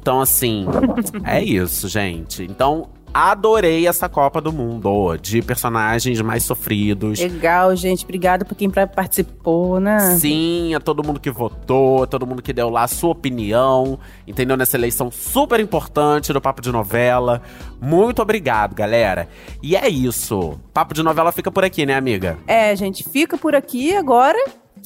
[0.00, 0.66] Então, assim,
[1.24, 2.42] é isso, gente.
[2.42, 7.20] Então, adorei essa Copa do Mundo de personagens mais sofridos.
[7.20, 8.04] Legal, gente.
[8.04, 10.16] Obrigada por quem participou, né?
[10.16, 13.98] Sim, a todo mundo que votou, a todo mundo que deu lá a sua opinião,
[14.26, 14.56] entendeu?
[14.56, 17.42] Nessa eleição super importante do Papo de Novela.
[17.80, 19.28] Muito obrigado, galera.
[19.62, 20.58] E é isso.
[20.72, 22.38] Papo de Novela fica por aqui, né, amiga?
[22.46, 24.38] É, gente, fica por aqui agora.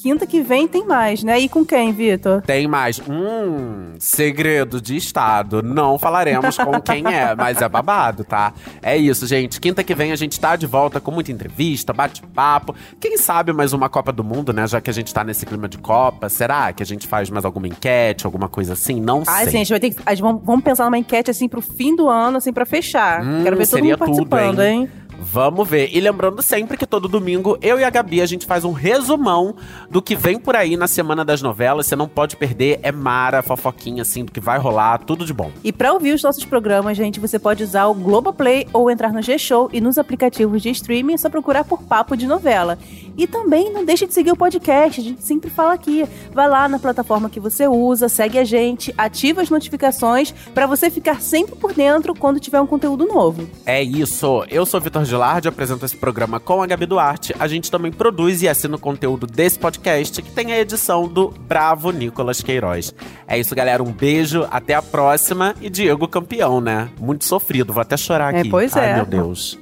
[0.02, 1.38] Quinta que vem tem mais, né?
[1.40, 2.42] E com quem, Vitor?
[2.42, 3.00] Tem mais.
[3.08, 5.62] Hum, segredo de Estado.
[5.62, 8.52] Não falaremos com quem é, mas é babado, tá?
[8.82, 9.58] É isso, gente.
[9.60, 12.74] Quinta que vem a gente tá de volta com muita entrevista, bate-papo.
[13.00, 14.66] Quem sabe mais uma Copa do Mundo, né?
[14.66, 16.28] Já que a gente tá nesse clima de Copa.
[16.28, 19.00] Será que a gente faz mais alguma enquete, alguma coisa assim?
[19.00, 19.46] Não Ah, sei.
[19.50, 20.20] sim, a gente vai ter que.
[20.20, 23.22] vamos, vamos pensar numa enquete assim pro fim do ano, assim, pra fechar.
[23.24, 24.80] Hum, Quero ver todo mundo participando, tudo, hein?
[24.82, 24.90] hein?
[25.18, 25.90] Vamos ver.
[25.92, 29.54] E lembrando sempre que todo domingo eu e a Gabi a gente faz um resumão
[29.90, 31.86] do que vem por aí na semana das novelas.
[31.86, 32.80] Você não pode perder.
[32.82, 35.50] É Mara, fofoquinha assim do que vai rolar, tudo de bom.
[35.64, 39.22] E pra ouvir os nossos programas, gente, você pode usar o Globoplay ou entrar no
[39.22, 42.78] G-Show e nos aplicativos de streaming é só procurar por Papo de Novela.
[43.16, 46.04] E também não deixe de seguir o podcast, a gente sempre fala aqui.
[46.32, 50.90] Vai lá na plataforma que você usa, segue a gente, ativa as notificações pra você
[50.90, 53.48] ficar sempre por dentro quando tiver um conteúdo novo.
[53.64, 54.44] É isso.
[54.50, 57.34] Eu sou Vitor Gilardi, apresento esse programa com a Gabi Duarte.
[57.38, 61.28] A gente também produz e assina o conteúdo desse podcast, que tem a edição do
[61.48, 62.94] Bravo Nicolas Queiroz.
[63.26, 63.82] É isso, galera.
[63.82, 65.54] Um beijo, até a próxima.
[65.60, 66.90] E Diego campeão, né?
[67.00, 68.50] Muito sofrido, vou até chorar É, aqui.
[68.50, 68.94] pois Ai, é.
[68.96, 69.58] meu Deus.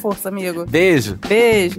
[0.00, 0.64] Força, amigo.
[0.66, 1.18] Beijo.
[1.28, 1.78] Beijo.